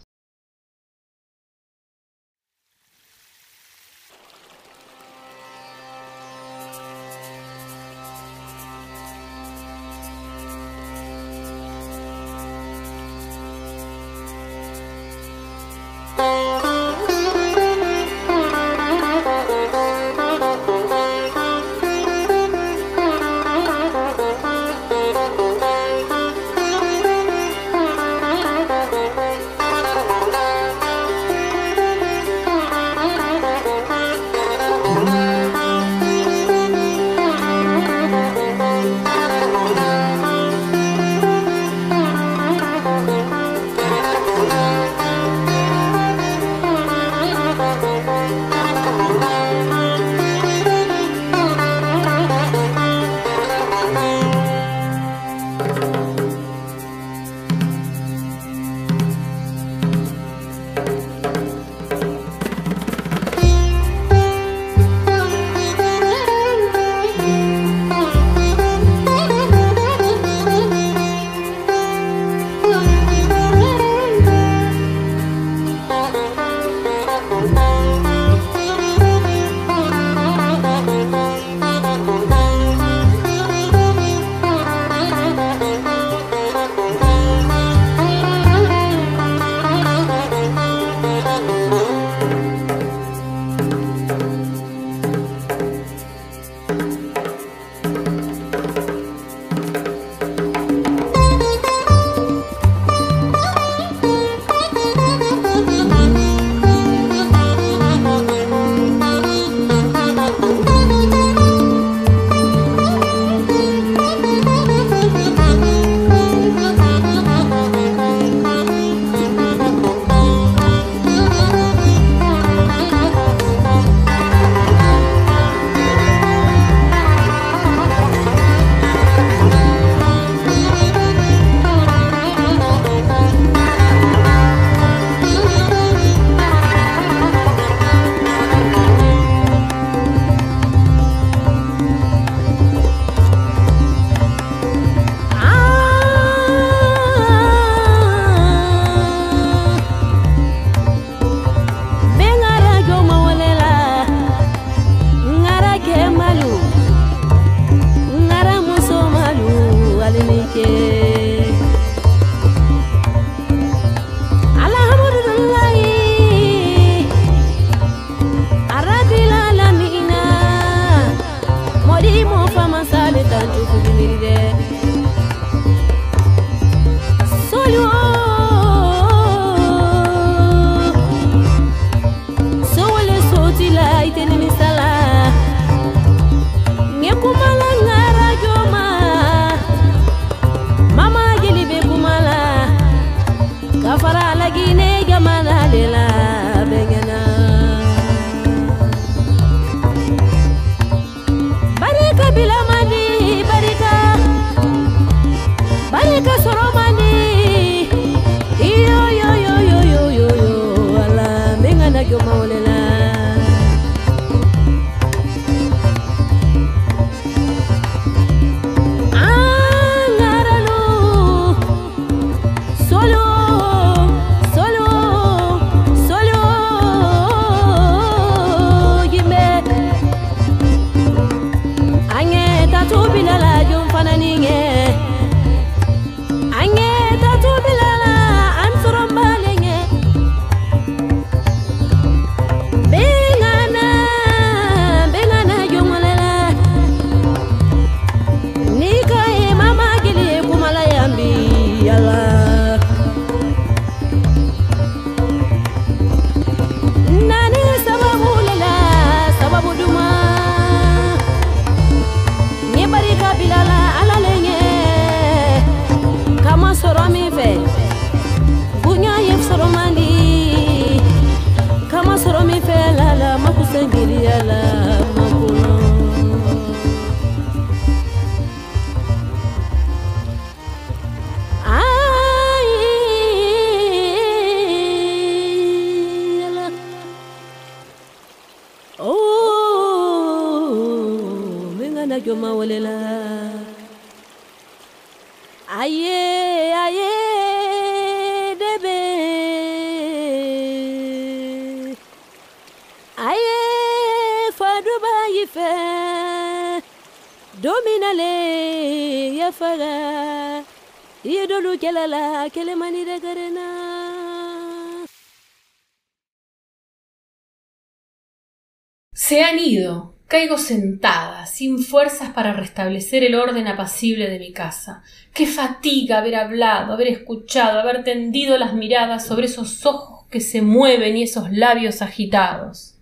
[319.14, 320.16] Se han ido.
[320.28, 325.02] Caigo sentada, sin fuerzas para restablecer el orden apacible de mi casa.
[325.34, 330.62] Qué fatiga haber hablado, haber escuchado, haber tendido las miradas sobre esos ojos que se
[330.62, 332.96] mueven y esos labios agitados.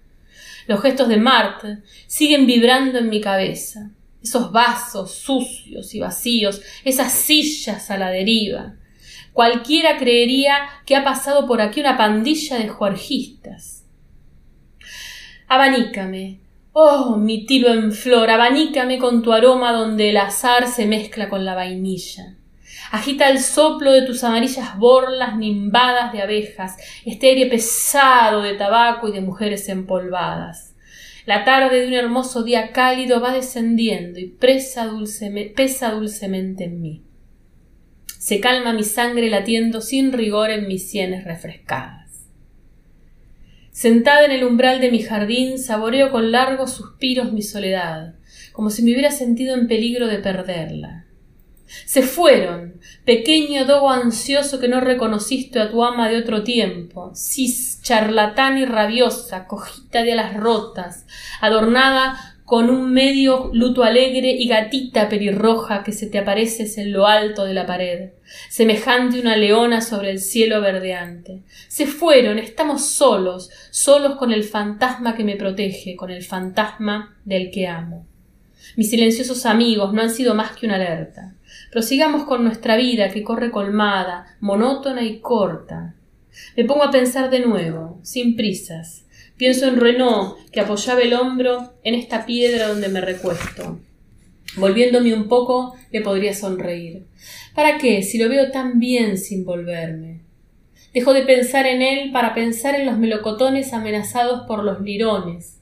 [0.68, 3.92] Los gestos de Marte siguen vibrando en mi cabeza.
[4.22, 8.76] Esos vasos sucios y vacíos, esas sillas a la deriva.
[9.34, 13.86] Cualquiera creería que ha pasado por aquí una pandilla de juergistas.
[15.48, 16.40] Abanícame.
[16.74, 21.46] Oh, mi tiro en flor, abanícame con tu aroma donde el azar se mezcla con
[21.46, 22.36] la vainilla.
[22.92, 29.08] Agita el soplo de tus amarillas borlas nimbadas de abejas, este aire pesado de tabaco
[29.08, 30.67] y de mujeres empolvadas.
[31.28, 37.04] La tarde de un hermoso día cálido va descendiendo y pesa dulcemente en mí.
[38.18, 42.30] Se calma mi sangre latiendo sin rigor en mis sienes refrescadas.
[43.72, 48.16] Sentada en el umbral de mi jardín, saboreo con largos suspiros mi soledad,
[48.54, 51.07] como si me hubiera sentido en peligro de perderla.
[51.86, 57.82] Se fueron, pequeño dogo ansioso que no reconociste a tu ama de otro tiempo, cis,
[57.82, 61.06] charlatán y rabiosa, cojita de alas rotas,
[61.42, 67.06] adornada con un medio luto alegre y gatita pelirroja que se te apareces en lo
[67.06, 68.12] alto de la pared,
[68.50, 71.44] semejante una leona sobre el cielo verdeante.
[71.68, 77.52] Se fueron, estamos solos, solos con el fantasma que me protege, con el fantasma del
[77.52, 78.08] que amo.
[78.78, 81.34] Mis silenciosos amigos no han sido más que una alerta.
[81.72, 85.96] Prosigamos con nuestra vida que corre colmada, monótona y corta.
[86.56, 89.08] Me pongo a pensar de nuevo, sin prisas,
[89.38, 93.80] Pienso en Renaud, que apoyaba el hombro en esta piedra donde me recuesto.
[94.56, 97.06] Volviéndome un poco, le podría sonreír.
[97.54, 100.22] ¿Para qué, si lo veo tan bien sin volverme?
[100.92, 105.57] Dejo de pensar en él para pensar en los melocotones amenazados por los lirones.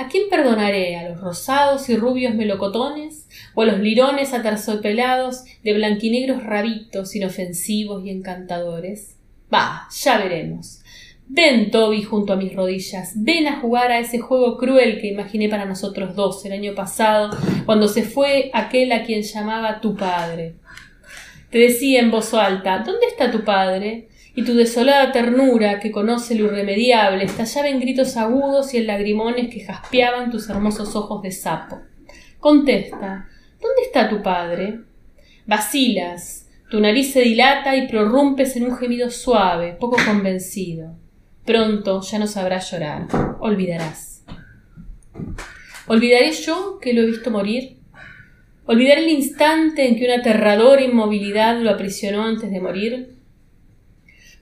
[0.00, 0.96] ¿A quién perdonaré?
[0.96, 3.28] ¿A los rosados y rubios melocotones?
[3.54, 9.18] ¿O a los lirones aterciopelados de blanquinegros rabitos inofensivos y encantadores?
[9.50, 10.80] Bah, ya veremos.
[11.28, 15.50] Ven, Toby, junto a mis rodillas, ven a jugar a ese juego cruel que imaginé
[15.50, 17.36] para nosotros dos el año pasado,
[17.66, 20.54] cuando se fue aquel a quien llamaba tu padre.
[21.50, 24.08] Te decía en voz alta ¿Dónde está tu padre?
[24.34, 29.52] y tu desolada ternura, que conoce lo irremediable, estallaba en gritos agudos y en lagrimones
[29.52, 31.80] que jaspeaban tus hermosos ojos de sapo.
[32.38, 33.28] Contesta
[33.60, 34.80] ¿Dónde está tu padre?
[35.46, 40.94] Vacilas, tu nariz se dilata y prorrumpes en un gemido suave, poco convencido.
[41.44, 43.08] Pronto ya no sabrás llorar,
[43.40, 44.24] olvidarás.
[45.88, 47.79] ¿Olvidaré yo que lo he visto morir?
[48.66, 53.20] ¿Olvidaré el instante en que una aterradora inmovilidad lo aprisionó antes de morir?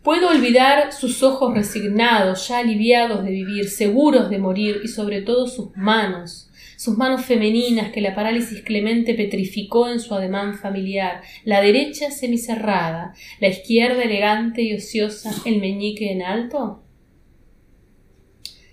[0.03, 5.47] Puedo olvidar sus ojos resignados, ya aliviados de vivir, seguros de morir, y sobre todo
[5.47, 11.61] sus manos, sus manos femeninas que la parálisis clemente petrificó en su ademán familiar, la
[11.61, 16.85] derecha semicerrada, la izquierda elegante y ociosa, el meñique en alto?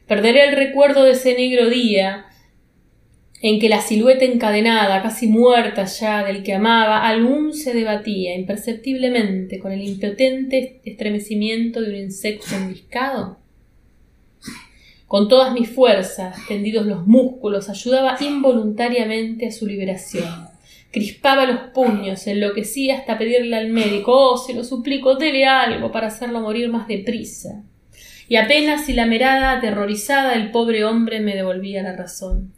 [0.08, 2.28] Perderé el recuerdo de ese negro día
[3.48, 9.60] en que la silueta encadenada, casi muerta ya del que amaba, aún se debatía imperceptiblemente
[9.60, 13.38] con el impotente estremecimiento de un insecto enviscado.
[15.06, 20.48] Con todas mis fuerzas, tendidos los músculos, ayudaba involuntariamente a su liberación.
[20.90, 26.08] Crispaba los puños, enloquecía hasta pedirle al médico Oh, se lo suplico, dele algo para
[26.08, 27.64] hacerlo morir más deprisa
[28.28, 32.55] y apenas si la mirada aterrorizada del pobre hombre me devolvía la razón.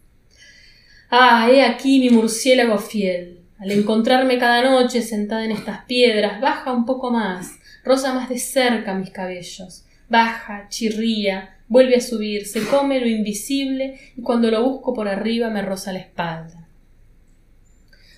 [1.09, 3.39] Ah, he aquí mi murciélago fiel.
[3.59, 8.37] Al encontrarme cada noche sentada en estas piedras, baja un poco más, roza más de
[8.37, 14.61] cerca mis cabellos, baja, chirría, vuelve a subir, se come lo invisible y cuando lo
[14.63, 16.67] busco por arriba me roza la espalda.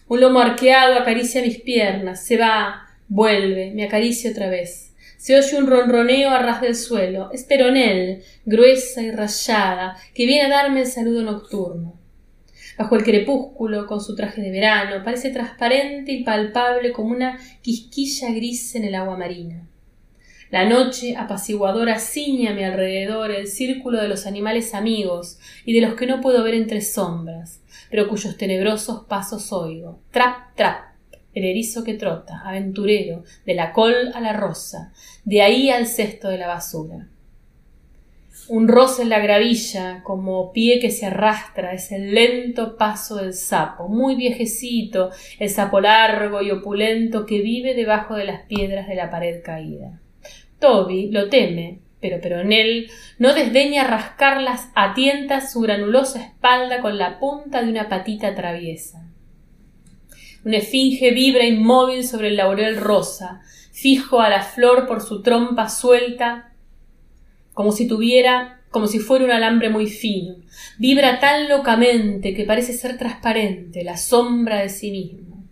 [0.07, 4.95] Un lomo arqueado acaricia mis piernas, se va, vuelve, me acaricia otra vez.
[5.17, 7.29] Se oye un ronroneo a ras del suelo.
[7.33, 11.98] Es Peronel, gruesa y rayada, que viene a darme el saludo nocturno.
[12.80, 18.32] Bajo el crepúsculo, con su traje de verano, parece transparente y palpable como una quisquilla
[18.32, 19.67] gris en el agua marina.
[20.49, 25.82] La noche apaciguadora ciñe a mi alrededor el círculo de los animales amigos y de
[25.82, 27.59] los que no puedo ver entre sombras,
[27.91, 29.99] pero cuyos tenebrosos pasos oigo.
[30.11, 30.93] Trap, trap,
[31.34, 34.93] el erizo que trota, aventurero, de la col a la rosa,
[35.25, 37.09] de ahí al cesto de la basura.
[38.49, 43.35] Un roce en la gravilla, como pie que se arrastra, es el lento paso del
[43.35, 48.95] sapo, muy viejecito, el sapo largo y opulento que vive debajo de las piedras de
[48.95, 50.01] la pared caída.
[50.57, 52.89] Toby lo teme, pero Peronel
[53.19, 59.05] no desdeña rascarlas a tientas su granulosa espalda con la punta de una patita traviesa.
[60.43, 63.41] Una esfinge vibra inmóvil sobre el laurel rosa,
[63.71, 66.48] fijo a la flor por su trompa suelta
[67.60, 70.38] como si tuviera, como si fuera un alambre muy fino.
[70.78, 75.43] Vibra tan locamente que parece ser transparente, la sombra de sí mismo.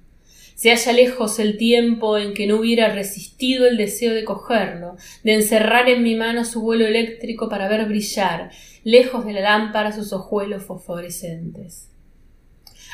[0.55, 4.95] Se halla lejos el tiempo en que no hubiera resistido el deseo de cogerlo,
[5.25, 8.51] de encerrar en mi mano su vuelo eléctrico para ver brillar,
[8.85, 11.89] lejos de la lámpara, sus ojuelos fosforescentes.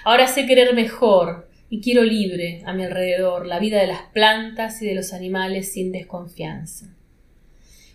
[0.05, 4.81] Ahora sé querer mejor, y quiero libre a mi alrededor la vida de las plantas
[4.81, 6.95] y de los animales sin desconfianza.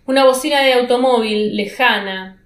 [0.08, 2.42] Una bocina de automóvil lejana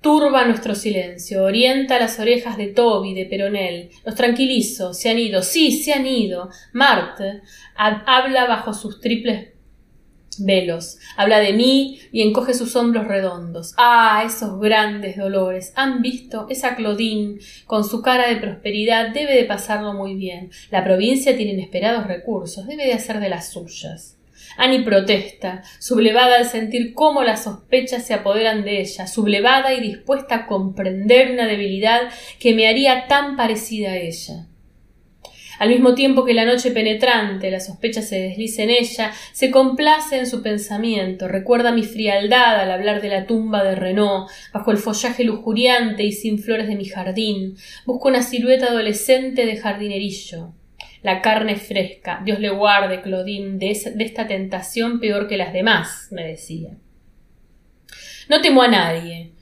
[0.00, 3.90] turba nuestro silencio, orienta las orejas de Toby, de Peronel.
[4.06, 6.48] Los tranquilizo, se han ido, sí, se han ido.
[6.72, 7.42] Marte
[7.76, 9.50] habla bajo sus triples
[10.38, 13.74] velos, habla de mí y encoge sus hombros redondos.
[13.76, 15.74] Ah, esos grandes dolores.
[15.76, 16.46] ¿Han visto?
[16.48, 20.50] Esa Claudine, con su cara de prosperidad, debe de pasarlo muy bien.
[20.70, 24.16] La provincia tiene inesperados recursos, debe de hacer de las suyas.
[24.56, 30.34] Annie protesta, sublevada al sentir cómo las sospechas se apoderan de ella, sublevada y dispuesta
[30.34, 32.02] a comprender una debilidad
[32.38, 34.46] que me haría tan parecida a ella.
[35.58, 40.18] Al mismo tiempo que la noche penetrante, la sospecha se desliza en ella, se complace
[40.18, 44.78] en su pensamiento, recuerda mi frialdad al hablar de la tumba de Renault, bajo el
[44.78, 50.54] follaje lujuriante y sin flores de mi jardín, busco una silueta adolescente de jardinerillo
[51.04, 52.20] la carne fresca.
[52.24, 56.70] Dios le guarde, Claudine, de, de esta tentación peor que las demás, me decía.
[58.30, 59.34] No temo a nadie,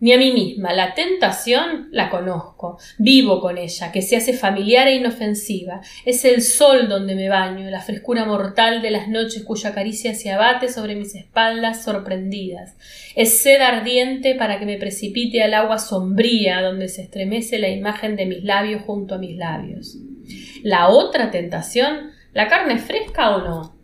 [0.00, 0.72] ni a mí misma.
[0.72, 5.82] La tentación la conozco, vivo con ella, que se hace familiar e inofensiva.
[6.06, 10.30] Es el sol donde me baño, la frescura mortal de las noches cuya caricia se
[10.30, 12.78] abate sobre mis espaldas sorprendidas.
[13.14, 18.16] Es sed ardiente para que me precipite al agua sombría donde se estremece la imagen
[18.16, 19.98] de mis labios junto a mis labios.
[20.62, 23.80] La otra tentación, la carne fresca o no.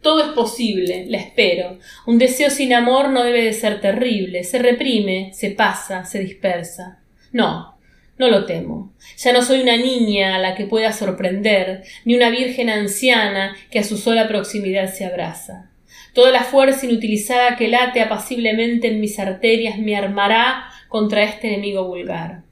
[0.00, 1.78] Todo es posible, la espero.
[2.06, 4.44] Un deseo sin amor no debe de ser terrible.
[4.44, 7.00] Se reprime, se pasa, se dispersa.
[7.32, 7.78] No,
[8.16, 8.94] no lo temo.
[9.16, 13.80] Ya no soy una niña a la que pueda sorprender, ni una virgen anciana que
[13.80, 15.70] a su sola proximidad se abraza.
[16.14, 21.84] Toda la fuerza inutilizada que late apaciblemente en mis arterias me armará contra este enemigo
[21.86, 22.47] vulgar.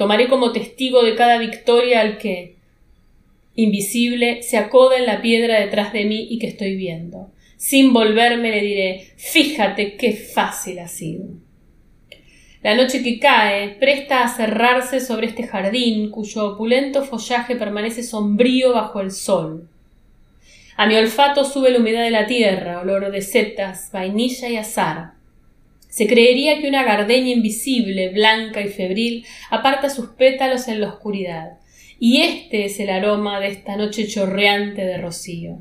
[0.00, 2.56] Tomaré como testigo de cada victoria al que,
[3.54, 7.30] invisible, se acoda en la piedra detrás de mí y que estoy viendo.
[7.58, 11.26] Sin volverme le diré Fíjate qué fácil ha sido.
[12.62, 18.72] La noche que cae presta a cerrarse sobre este jardín cuyo opulento follaje permanece sombrío
[18.72, 19.68] bajo el sol.
[20.78, 25.19] A mi olfato sube la humedad de la tierra, olor de setas, vainilla y azar.
[25.90, 31.58] Se creería que una gardenia invisible, blanca y febril, aparta sus pétalos en la oscuridad.
[31.98, 35.58] Y este es el aroma de esta noche chorreante de rocío.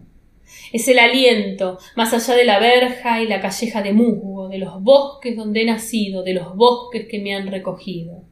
[0.71, 4.81] Es el aliento, más allá de la verja y la calleja de musgo, de los
[4.81, 8.28] bosques donde he nacido, de los bosques que me han recogido.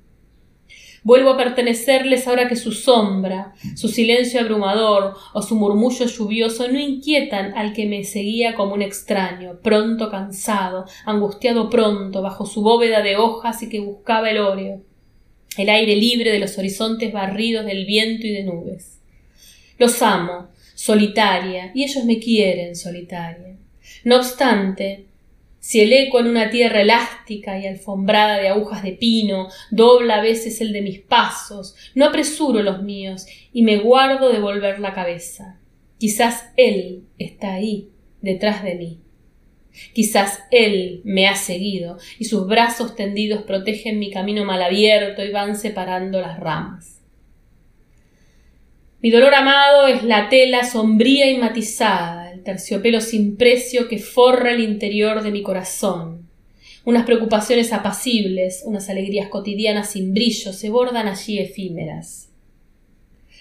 [1.08, 6.78] Vuelvo a pertenecerles ahora que su sombra, su silencio abrumador o su murmullo lluvioso no
[6.78, 13.02] inquietan al que me seguía como un extraño, pronto cansado, angustiado pronto, bajo su bóveda
[13.04, 14.82] de hojas y que buscaba el óreo,
[15.58, 19.00] el aire libre de los horizontes barridos del viento y de nubes.
[19.78, 23.56] Los amo, solitaria, y ellos me quieren solitaria.
[24.04, 25.06] No obstante,
[25.68, 30.22] si el eco en una tierra elástica y alfombrada de agujas de pino dobla a
[30.22, 34.94] veces el de mis pasos, no apresuro los míos y me guardo de volver la
[34.94, 35.60] cabeza.
[35.98, 37.90] Quizás él está ahí,
[38.22, 39.02] detrás de mí.
[39.92, 45.32] Quizás él me ha seguido y sus brazos tendidos protegen mi camino mal abierto y
[45.32, 47.02] van separando las ramas.
[49.02, 54.52] Mi dolor amado es la tela sombría y matizada, el terciopelo sin precio que forra
[54.52, 56.30] el interior de mi corazón.
[56.86, 62.30] Unas preocupaciones apacibles, unas alegrías cotidianas sin brillo se bordan allí efímeras.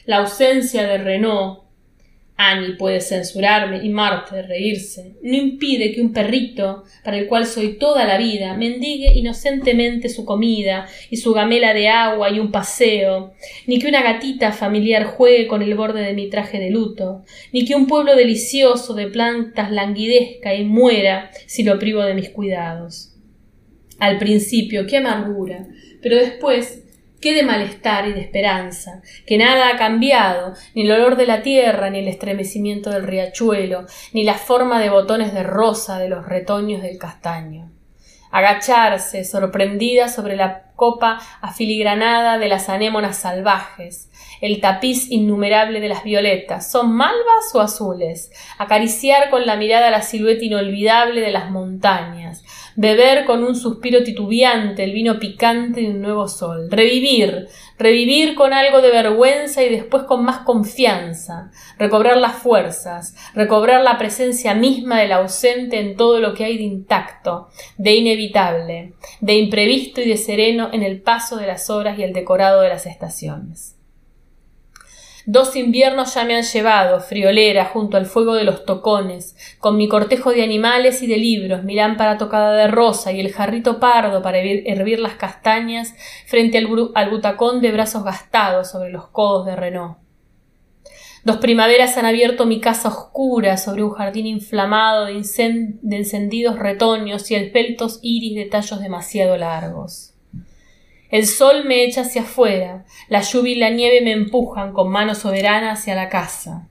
[0.07, 1.65] La ausencia de Renault,
[2.39, 5.14] Annie puede censurarme y Marte reírse.
[5.22, 10.26] No impide que un perrito, para el cual soy toda la vida, mendigue inocentemente su
[10.26, 13.32] comida y su gamela de agua y un paseo,
[13.66, 17.64] ni que una gatita familiar juegue con el borde de mi traje de luto, ni
[17.64, 23.14] que un pueblo delicioso de plantas languidezca y muera si lo privo de mis cuidados.
[23.99, 25.66] Al principio, qué amargura,
[26.03, 26.86] pero después
[27.27, 31.43] qué de malestar y de esperanza, que nada ha cambiado, ni el olor de la
[31.43, 36.24] tierra, ni el estremecimiento del riachuelo, ni la forma de botones de rosa de los
[36.24, 37.72] retoños del castaño.
[38.31, 44.09] Agacharse, sorprendida sobre la copa afiligranada de las anémonas salvajes,
[44.41, 48.30] el tapiz innumerable de las violetas, ¿son malvas o azules?
[48.59, 52.45] Acariciar con la mirada la silueta inolvidable de las montañas,
[52.76, 58.53] beber con un suspiro titubeante el vino picante de un nuevo sol, revivir, revivir con
[58.53, 65.01] algo de vergüenza y después con más confianza, recobrar las fuerzas, recobrar la presencia misma
[65.01, 70.16] del ausente en todo lo que hay de intacto, de inevitable, de imprevisto y de
[70.16, 73.76] sereno en el paso de las horas y el decorado de las estaciones.
[75.29, 79.89] Dos inviernos ya me han llevado, friolera, junto al fuego de los tocones, con mi
[79.89, 84.22] cortejo de animales y de libros, mi lámpara tocada de rosa y el jarrito pardo
[84.22, 85.97] para hervir las castañas
[86.27, 89.99] frente al, butacón de brazos gastados sobre los codos de Renault.
[91.24, 97.29] Dos primaveras han abierto mi casa oscura sobre un jardín inflamado de, de encendidos retoños
[97.33, 100.15] y esbeltos iris de tallos demasiado largos.
[101.11, 105.14] El sol me echa hacia afuera, la lluvia y la nieve me empujan con mano
[105.14, 106.68] soberana hacia la casa.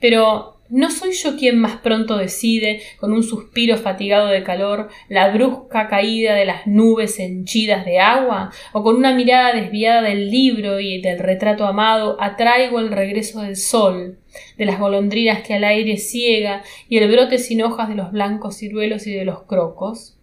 [0.00, 5.28] Pero ¿no soy yo quien más pronto decide, con un suspiro fatigado de calor, la
[5.28, 8.50] brusca caída de las nubes henchidas de agua?
[8.72, 13.56] ¿O con una mirada desviada del libro y del retrato amado atraigo el regreso del
[13.56, 14.18] sol,
[14.56, 18.56] de las golondrinas que al aire ciega y el brote sin hojas de los blancos
[18.56, 20.15] ciruelos y de los crocos?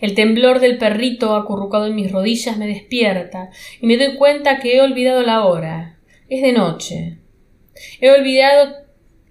[0.00, 3.50] El temblor del perrito acurrucado en mis rodillas me despierta
[3.80, 5.98] y me doy cuenta que he olvidado la hora.
[6.28, 7.18] Es de noche.
[8.00, 8.74] He olvidado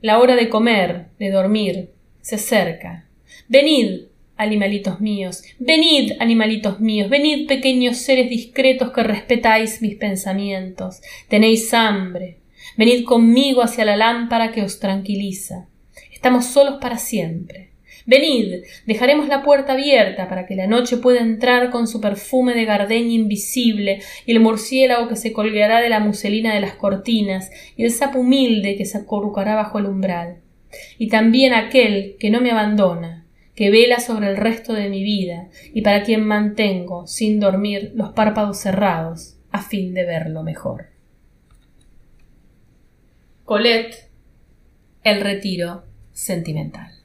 [0.01, 1.89] la hora de comer, de dormir.
[2.21, 3.07] Se acerca.
[3.47, 4.05] Venid,
[4.37, 11.01] animalitos míos, venid, animalitos míos, venid, pequeños seres discretos que respetáis mis pensamientos.
[11.27, 12.39] Tenéis hambre.
[12.77, 15.67] Venid conmigo hacia la lámpara que os tranquiliza.
[16.11, 17.69] Estamos solos para siempre.
[18.07, 22.65] Venid, dejaremos la puerta abierta para que la noche pueda entrar con su perfume de
[22.65, 27.83] gardenia invisible y el murciélago que se colgará de la muselina de las cortinas y
[27.83, 30.37] el sapo humilde que se acurrucará bajo el umbral.
[30.99, 33.25] Y también aquel que no me abandona,
[33.55, 38.13] que vela sobre el resto de mi vida y para quien mantengo, sin dormir, los
[38.13, 40.89] párpados cerrados, a fin de verlo mejor.
[43.45, 44.09] Colette,
[45.03, 47.04] el retiro sentimental.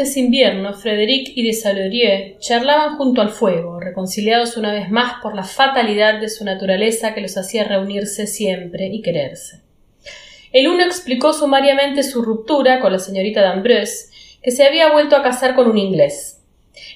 [0.00, 5.34] de ese invierno, Frédéric y Desailly charlaban junto al fuego, reconciliados una vez más por
[5.34, 9.60] la fatalidad de su naturaleza que los hacía reunirse siempre y quererse.
[10.52, 14.08] El uno explicó sumariamente su ruptura con la señorita d'Ambrose,
[14.42, 16.40] que se había vuelto a casar con un inglés.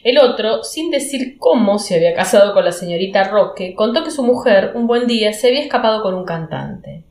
[0.02, 4.22] El otro, sin decir cómo se había casado con la señorita Roque, contó que su
[4.22, 7.05] mujer, un buen día, se había escapado con un cantante.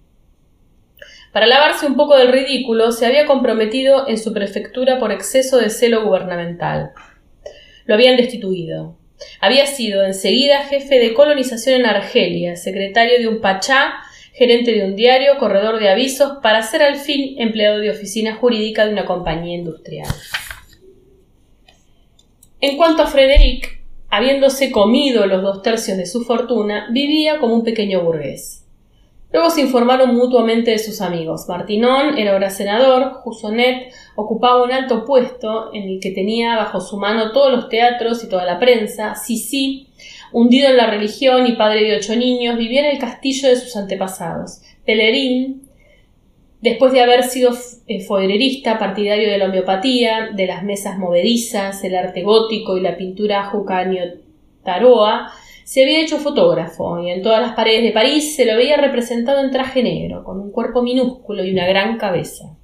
[1.33, 5.71] Para lavarse un poco del ridículo, se había comprometido en su prefectura por exceso de
[5.71, 6.91] celo gubernamental.
[7.85, 8.99] Lo habían destituido.
[9.41, 13.95] Había sido enseguida jefe de colonización en Argelia, secretario de un pachá,
[14.33, 18.85] gerente de un diario, corredor de avisos, para ser al fin empleado de oficina jurídica
[18.85, 20.13] de una compañía industrial.
[22.61, 27.63] En cuanto a Frederic, habiéndose comido los dos tercios de su fortuna, vivía como un
[27.63, 28.62] pequeño burgués.
[29.33, 31.49] Luego se informaron mutuamente de sus amigos.
[31.49, 36.97] Martinón era ahora senador, Jusonet ocupaba un alto puesto en el que tenía bajo su
[36.97, 39.15] mano todos los teatros y toda la prensa.
[39.15, 39.87] Sisi,
[40.31, 43.75] hundido en la religión y padre de ocho niños, vivía en el castillo de sus
[43.75, 44.61] antepasados.
[44.85, 45.63] Pelerín,
[46.61, 47.53] después de haber sido
[47.87, 52.97] eh, foererista, partidario de la homeopatía, de las mesas movedizas, el arte gótico y la
[52.97, 58.55] pintura jucanio-taroa, se había hecho fotógrafo y en todas las paredes de París se lo
[58.55, 62.55] veía representado en traje negro, con un cuerpo minúsculo y una gran cabeza.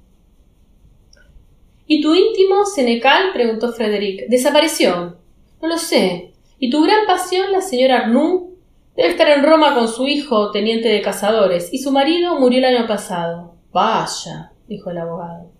[1.86, 3.32] ¿Y tu íntimo, Senecal?
[3.32, 4.28] preguntó Frederic.
[4.28, 5.16] ¿Desapareció?
[5.60, 6.32] No lo sé.
[6.58, 8.50] ¿Y tu gran pasión, la señora Arnoux?
[8.94, 12.76] Debe estar en Roma con su hijo, teniente de cazadores, y su marido murió el
[12.76, 13.54] año pasado.
[13.72, 15.50] Vaya, dijo el abogado.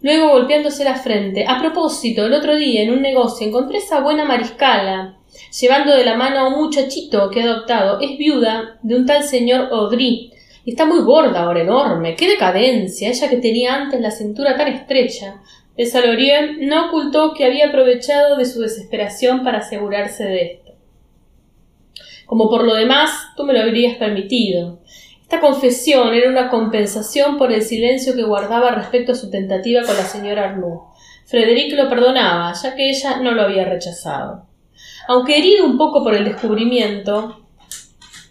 [0.00, 4.24] Luego, golpeándose la frente, a propósito, el otro día en un negocio encontré esa buena
[4.24, 5.18] mariscala,
[5.60, 8.00] llevando de la mano a un muchachito que ha adoptado.
[8.00, 10.32] Es viuda de un tal señor Audry.
[10.64, 12.14] Está muy gorda ahora, enorme.
[12.14, 13.08] ¡Qué decadencia!
[13.08, 15.40] Ella que tenía antes la cintura tan estrecha.
[15.76, 20.72] Desalorien no ocultó que había aprovechado de su desesperación para asegurarse de esto.
[22.26, 24.80] Como por lo demás, tú me lo habrías permitido.
[25.20, 29.96] Esta confesión era una compensación por el silencio que guardaba respecto a su tentativa con
[29.96, 30.82] la señora Arnoux.
[31.24, 34.46] Frederic lo perdonaba, ya que ella no lo había rechazado.
[35.08, 37.42] Aunque herido un poco por el descubrimiento,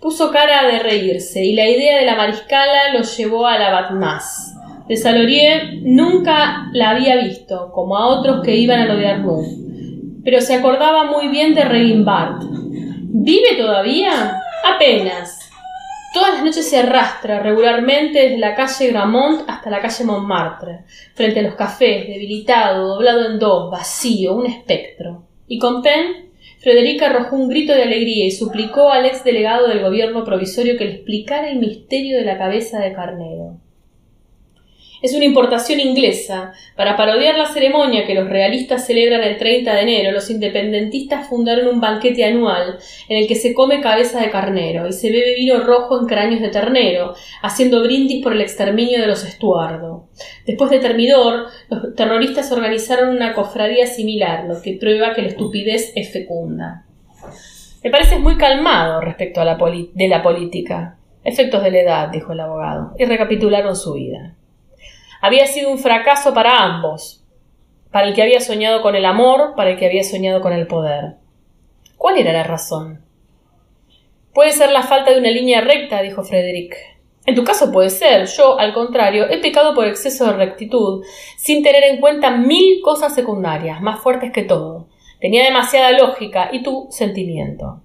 [0.01, 4.55] Puso cara de reírse y la idea de la mariscala lo llevó a la Batmas.
[4.88, 9.45] De Salorier nunca la había visto, como a otros que iban a lo de Arnoux,
[10.24, 12.41] pero se acordaba muy bien de Regimbart.
[12.41, 14.41] ¿Vive todavía?
[14.76, 15.51] Apenas.
[16.15, 20.80] Todas las noches se arrastra regularmente desde la calle Gramont hasta la calle Montmartre,
[21.13, 25.26] frente a los cafés, debilitado, doblado en dos, vacío, un espectro.
[25.47, 26.30] Y con Penn,
[26.62, 30.86] Frederica arrojó un grito de alegría y suplicó al ex delegado del gobierno provisorio que
[30.86, 33.57] le explicara el misterio de la cabeza de carnero.
[35.02, 36.54] Es una importación inglesa.
[36.76, 41.68] Para parodiar la ceremonia que los realistas celebran el 30 de enero, los independentistas fundaron
[41.68, 42.78] un banquete anual
[43.10, 46.41] en el que se come cabeza de carnero y se bebe vino rojo en cráneos
[46.41, 50.08] de ternero, haciendo brindis por el exterminio de los Estuardo.
[50.45, 55.93] Después de Termidor, los terroristas organizaron una cofradía similar, lo que prueba que la estupidez
[55.95, 56.86] es fecunda.
[57.84, 59.58] Me pareces muy calmado respecto a la
[59.93, 60.97] de la política.
[61.24, 64.36] Efectos de la edad, dijo el abogado, y recapitularon su vida.
[65.22, 67.24] Había sido un fracaso para ambos,
[67.91, 70.65] para el que había soñado con el amor, para el que había soñado con el
[70.65, 71.17] poder.
[71.95, 73.05] ¿Cuál era la razón?
[74.34, 76.76] Puede ser la falta de una línea recta, dijo Frederick.
[77.28, 78.26] En tu caso puede ser.
[78.26, 81.05] Yo, al contrario, he pecado por exceso de rectitud,
[81.38, 84.88] sin tener en cuenta mil cosas secundarias, más fuertes que todo.
[85.19, 87.84] Tenía demasiada lógica y tu sentimiento.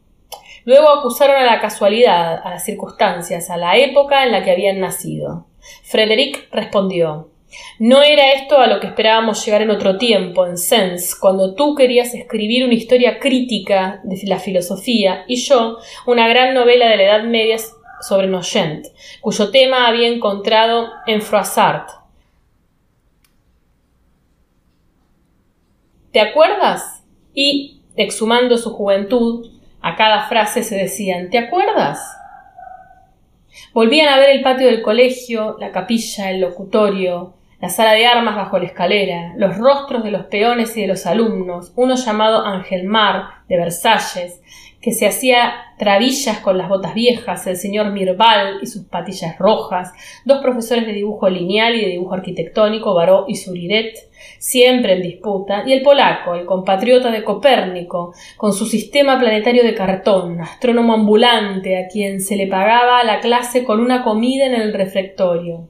[0.64, 4.80] Luego acusaron a la casualidad, a las circunstancias, a la época en la que habían
[4.80, 5.46] nacido.
[5.82, 7.30] Frederick respondió
[7.78, 11.74] No era esto a lo que esperábamos llegar en otro tiempo, en Sens, cuando tú
[11.74, 17.02] querías escribir una historia crítica de la filosofía y yo una gran novela de la
[17.02, 17.56] Edad Media
[18.00, 18.86] sobre Nogent,
[19.20, 21.90] cuyo tema había encontrado en Froissart.
[26.12, 27.04] ¿Te acuerdas?
[27.34, 29.50] Y, exhumando su juventud,
[29.82, 32.00] a cada frase se decían ¿Te acuerdas?
[33.76, 38.34] Volvían a ver el patio del colegio, la capilla, el locutorio, la sala de armas
[38.34, 43.42] bajo la escalera, los rostros de los peones y de los alumnos, uno llamado Angelmar,
[43.50, 44.40] de Versalles,
[44.80, 49.92] que se hacía trabillas con las botas viejas, el señor Mirval y sus patillas rojas,
[50.24, 53.94] dos profesores de dibujo lineal y de dibujo arquitectónico, Baró y Suriret,
[54.46, 59.74] siempre en disputa, y el polaco, el compatriota de Copérnico, con su sistema planetario de
[59.74, 64.72] cartón, astrónomo ambulante, a quien se le pagaba la clase con una comida en el
[64.72, 65.68] refectorio.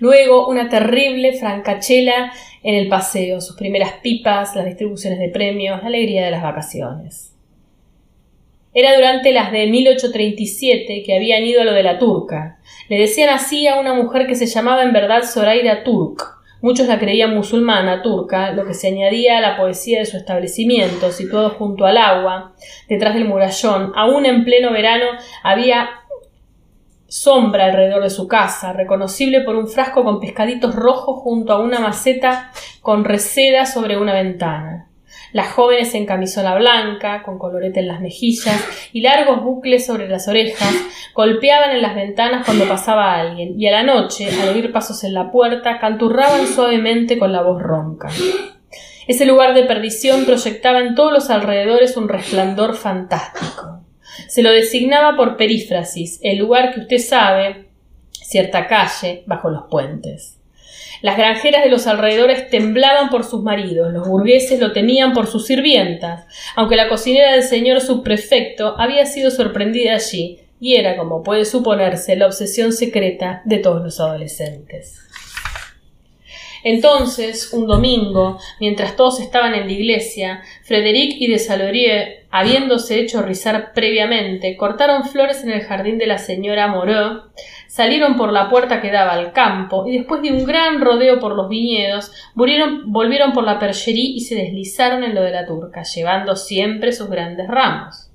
[0.00, 2.32] Luego una terrible francachela
[2.64, 7.36] en el paseo, sus primeras pipas, las distribuciones de premios, la alegría de las vacaciones.
[8.74, 12.58] Era durante las de 1837 que habían ido a lo de la turca.
[12.88, 16.37] Le decían así a una mujer que se llamaba en verdad Zoraida Turk.
[16.60, 21.12] Muchos la creían musulmana, turca, lo que se añadía a la poesía de su establecimiento,
[21.12, 22.54] situado junto al agua,
[22.88, 23.92] detrás del murallón.
[23.94, 25.06] Aún en pleno verano
[25.44, 25.88] había
[27.06, 31.78] sombra alrededor de su casa, reconocible por un frasco con pescaditos rojos junto a una
[31.78, 32.50] maceta
[32.82, 34.87] con reseda sobre una ventana.
[35.38, 38.60] Las jóvenes en camisola blanca, con colorete en las mejillas
[38.92, 40.74] y largos bucles sobre las orejas,
[41.14, 45.14] golpeaban en las ventanas cuando pasaba alguien, y a la noche, al oír pasos en
[45.14, 48.08] la puerta, canturraban suavemente con la voz ronca.
[49.06, 53.84] Ese lugar de perdición proyectaba en todos los alrededores un resplandor fantástico.
[54.26, 57.68] Se lo designaba por perífrasis, el lugar que usted sabe,
[58.10, 60.37] cierta calle, bajo los puentes.
[61.00, 65.46] Las granjeras de los alrededores temblaban por sus maridos, los burgueses lo tenían por sus
[65.46, 66.26] sirvientas,
[66.56, 72.16] aunque la cocinera del señor subprefecto había sido sorprendida allí, y era, como puede suponerse,
[72.16, 74.98] la obsesión secreta de todos los adolescentes.
[76.64, 83.22] Entonces, un domingo, mientras todos estaban en la iglesia, Frederic y de Salorier, habiéndose hecho
[83.22, 87.22] rizar previamente, cortaron flores en el jardín de la señora Moreau,
[87.68, 91.36] salieron por la puerta que daba al campo y después de un gran rodeo por
[91.36, 96.34] los viñedos volvieron por la percherí y se deslizaron en lo de la turca, llevando
[96.34, 98.10] siempre sus grandes ramos.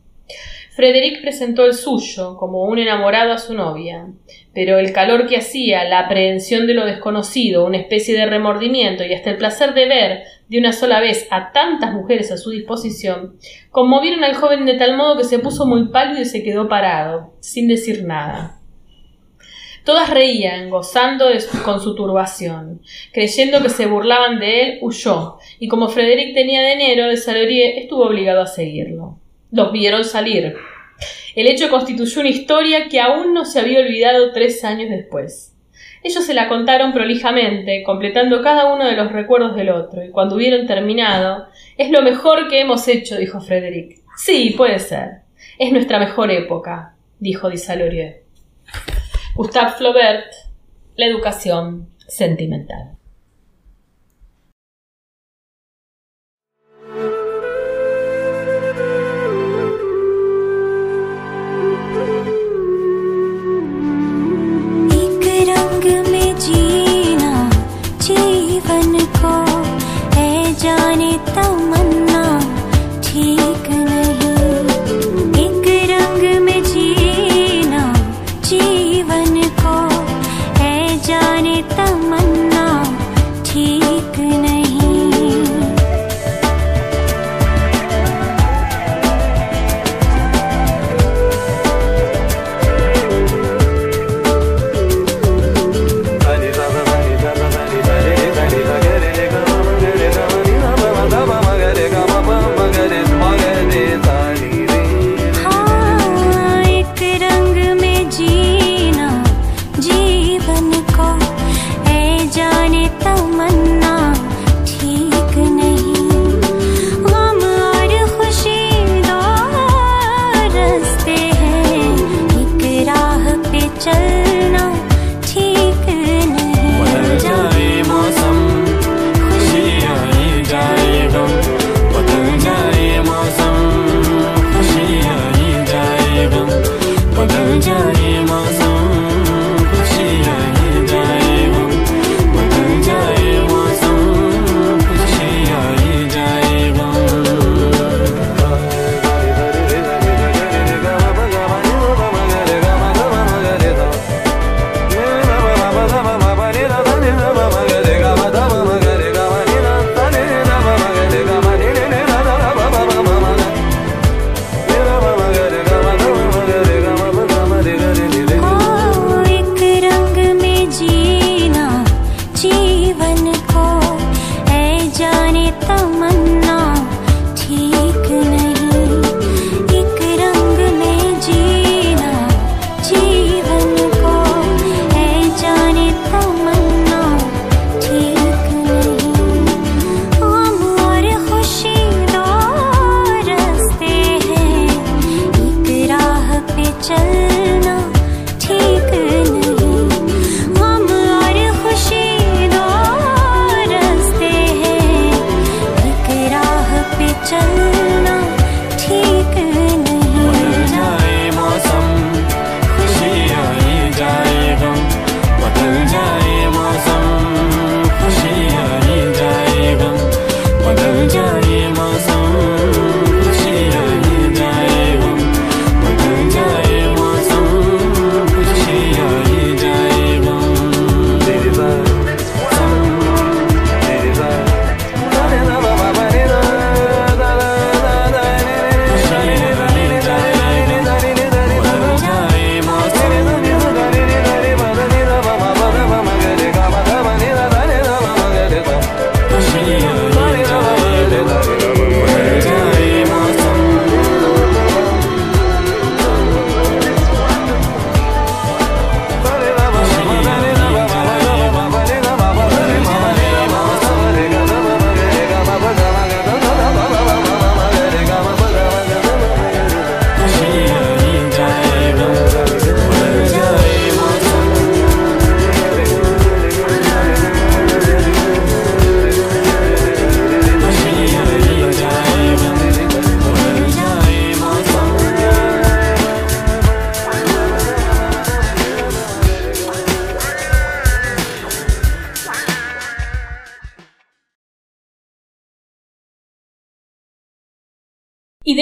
[0.76, 4.08] Frederic presentó el suyo, como un enamorado a su novia,
[4.56, 9.14] pero el calor que hacía, la aprehensión de lo desconocido, una especie de remordimiento y
[9.14, 13.38] hasta el placer de ver de una sola vez a tantas mujeres a su disposición,
[13.70, 17.36] conmovieron al joven de tal modo que se puso muy pálido y se quedó parado,
[17.40, 18.63] sin decir nada.
[19.84, 21.26] Todas reían, gozando
[21.66, 22.82] con su turbación.
[23.12, 28.06] Creyendo que se burlaban de él, huyó, y como Frederic tenía dinero de Salorier, estuvo
[28.06, 29.20] obligado a seguirlo.
[29.52, 30.56] Los vieron salir.
[31.36, 35.54] El hecho constituyó una historia que aún no se había olvidado tres años después.
[36.02, 40.36] Ellos se la contaron prolijamente, completando cada uno de los recuerdos del otro, y cuando
[40.36, 44.02] hubieron terminado, es lo mejor que hemos hecho, dijo Frederic.
[44.18, 45.24] Sí, puede ser.
[45.60, 48.23] Es nuestra mejor época, dijo Disalorieux.
[49.36, 50.32] Gustave Flaubert,
[50.96, 52.98] la educación sentimental.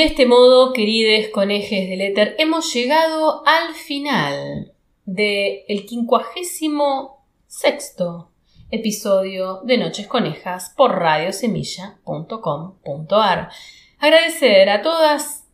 [0.01, 4.73] De este modo, querides conejes del éter, hemos llegado al final
[5.05, 8.31] de el quincuagésimo sexto
[8.71, 13.51] episodio de Noches Conejas por radiosemilla.com.ar.
[13.99, 15.47] Agradecer a todas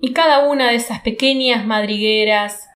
[0.00, 2.71] y cada una de esas pequeñas madrigueras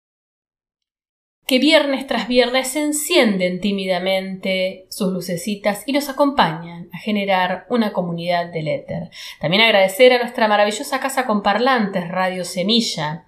[1.47, 8.51] que viernes tras viernes encienden tímidamente sus lucecitas y nos acompañan a generar una comunidad
[8.51, 9.09] del éter.
[9.39, 13.25] También agradecer a nuestra maravillosa casa con parlantes, Radio Semilla,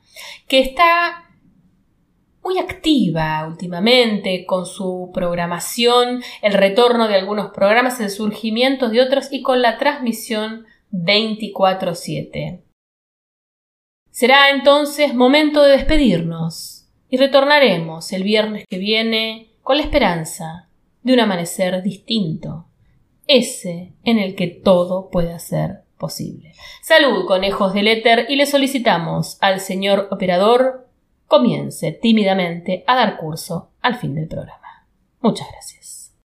[0.50, 1.30] que está
[2.44, 9.30] muy activa últimamente con su programación, el retorno de algunos programas, el surgimiento de otros
[9.32, 12.64] y con la transmisión 24/7.
[14.12, 16.79] Será entonces momento de despedirnos
[17.10, 20.68] y retornaremos el viernes que viene con la esperanza
[21.04, 22.66] de un amanecer distinto,
[23.28, 26.54] ese en el que todo pueda ser posible.
[26.82, 30.88] Salud, conejos del éter, y le solicitamos al señor operador
[31.28, 34.88] comience tímidamente a dar curso al fin del programa.
[35.22, 36.16] Muchas gracias.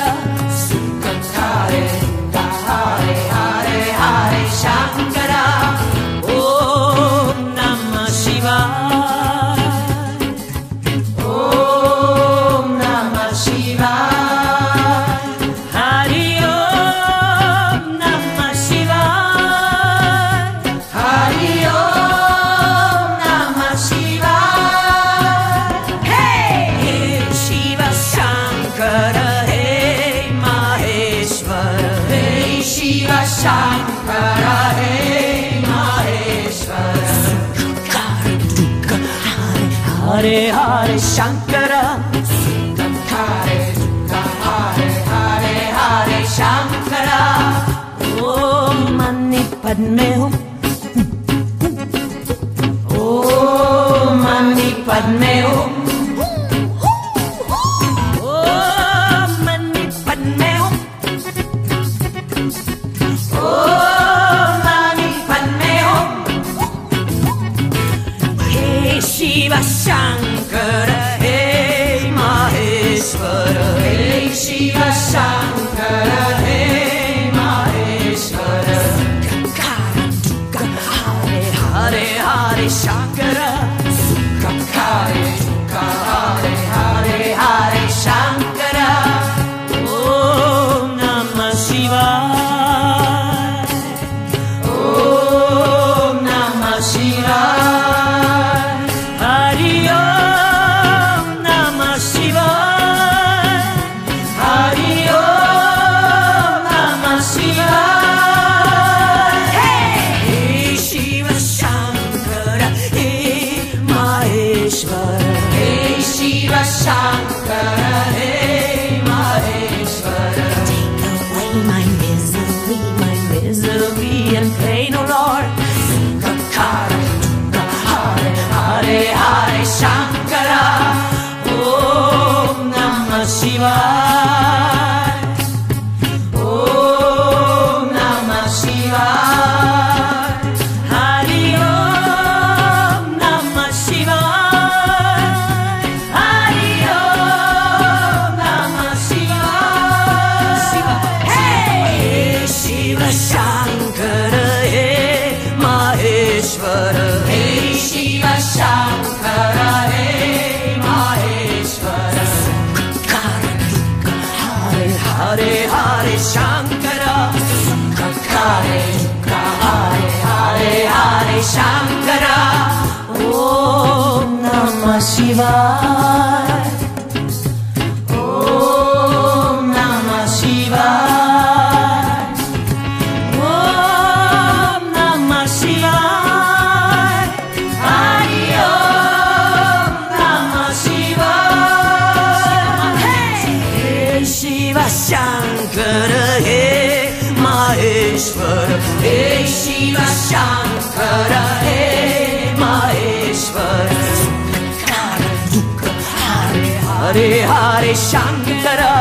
[207.14, 208.92] हरे शाङ्गरा